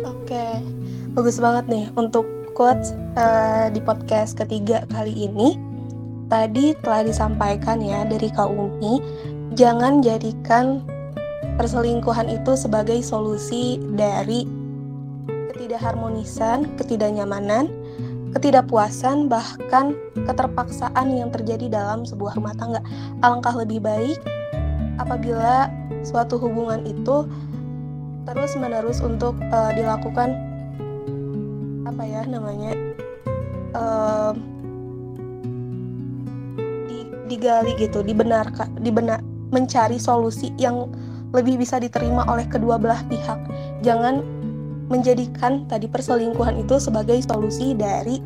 Oke, 0.00 0.46
bagus 1.16 1.36
banget 1.40 1.64
nih 1.68 1.86
untuk 1.96 2.24
quotes 2.52 2.92
uh, 3.16 3.72
di 3.72 3.80
podcast 3.80 4.36
ketiga 4.36 4.84
kali 4.92 5.28
ini. 5.28 5.56
Tadi 6.30 6.78
telah 6.78 7.02
disampaikan 7.02 7.82
ya 7.82 8.06
dari 8.06 8.30
Kak 8.30 8.46
Umi, 8.54 9.02
jangan 9.58 9.98
jadikan 9.98 10.86
perselingkuhan 11.60 12.32
itu 12.32 12.56
sebagai 12.56 13.04
solusi 13.04 13.76
dari 13.92 14.48
ketidakharmonisan, 15.52 16.72
ketidaknyamanan, 16.80 17.68
ketidakpuasan, 18.32 19.28
bahkan 19.28 19.92
keterpaksaan 20.24 21.12
yang 21.12 21.28
terjadi 21.28 21.68
dalam 21.68 22.08
sebuah 22.08 22.40
rumah 22.40 22.56
tangga. 22.56 22.80
Alangkah 23.20 23.52
lebih 23.60 23.84
baik 23.84 24.16
apabila 24.96 25.68
suatu 26.00 26.40
hubungan 26.40 26.80
itu 26.88 27.28
terus-menerus 28.24 29.04
untuk 29.04 29.36
uh, 29.52 29.68
dilakukan 29.76 30.32
apa 31.84 32.02
ya 32.08 32.24
namanya 32.24 32.72
uh, 33.76 34.32
digali 37.28 37.76
gitu, 37.76 38.00
dibenarkan, 38.00 38.80
dibenar 38.80 39.20
mencari 39.52 40.00
solusi 40.00 40.56
yang 40.56 40.88
lebih 41.30 41.62
bisa 41.62 41.78
diterima 41.78 42.26
oleh 42.26 42.46
kedua 42.46 42.76
belah 42.76 43.02
pihak. 43.06 43.38
Jangan 43.86 44.22
menjadikan 44.90 45.70
tadi 45.70 45.86
perselingkuhan 45.86 46.58
itu 46.58 46.82
sebagai 46.82 47.14
solusi 47.22 47.78
dari 47.78 48.18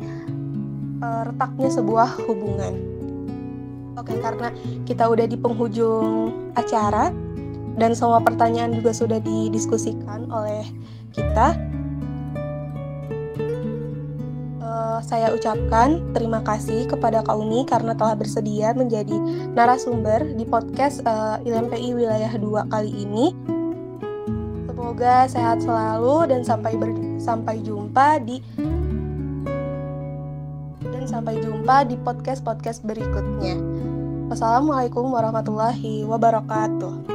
uh, 1.05 1.29
retaknya 1.29 1.69
sebuah 1.69 2.25
hubungan. 2.25 2.73
Oke, 3.95 4.17
karena 4.19 4.51
kita 4.83 5.07
udah 5.07 5.23
di 5.29 5.37
penghujung 5.39 6.33
acara 6.57 7.13
dan 7.79 7.95
semua 7.95 8.19
pertanyaan 8.19 8.75
juga 8.75 8.91
sudah 8.91 9.19
didiskusikan 9.21 10.27
oleh 10.33 10.65
kita. 11.15 11.74
Uh, 14.95 15.03
saya 15.03 15.27
ucapkan 15.35 15.99
terima 16.15 16.39
kasih 16.39 16.87
kepada 16.87 17.19
Kauni 17.19 17.67
karena 17.67 17.91
telah 17.91 18.15
bersedia 18.15 18.71
menjadi 18.71 19.11
narasumber 19.51 20.23
di 20.39 20.47
podcast 20.47 21.03
uh, 21.03 21.35
eh, 21.43 21.51
ILMPI 21.51 21.99
Wilayah 21.99 22.31
2 22.39 22.71
kali 22.71 23.03
ini. 23.03 23.35
Semoga 24.71 25.27
sehat 25.27 25.59
selalu 25.67 26.31
dan 26.31 26.47
sampai 26.47 26.79
ber, 26.79 26.95
sampai 27.19 27.59
jumpa 27.59 28.23
di 28.23 28.39
dan 30.79 31.03
sampai 31.03 31.43
jumpa 31.43 31.91
di 31.91 31.99
podcast-podcast 31.99 32.87
berikutnya. 32.87 33.59
Wassalamualaikum 34.31 35.11
warahmatullahi 35.11 36.07
wabarakatuh. 36.07 37.14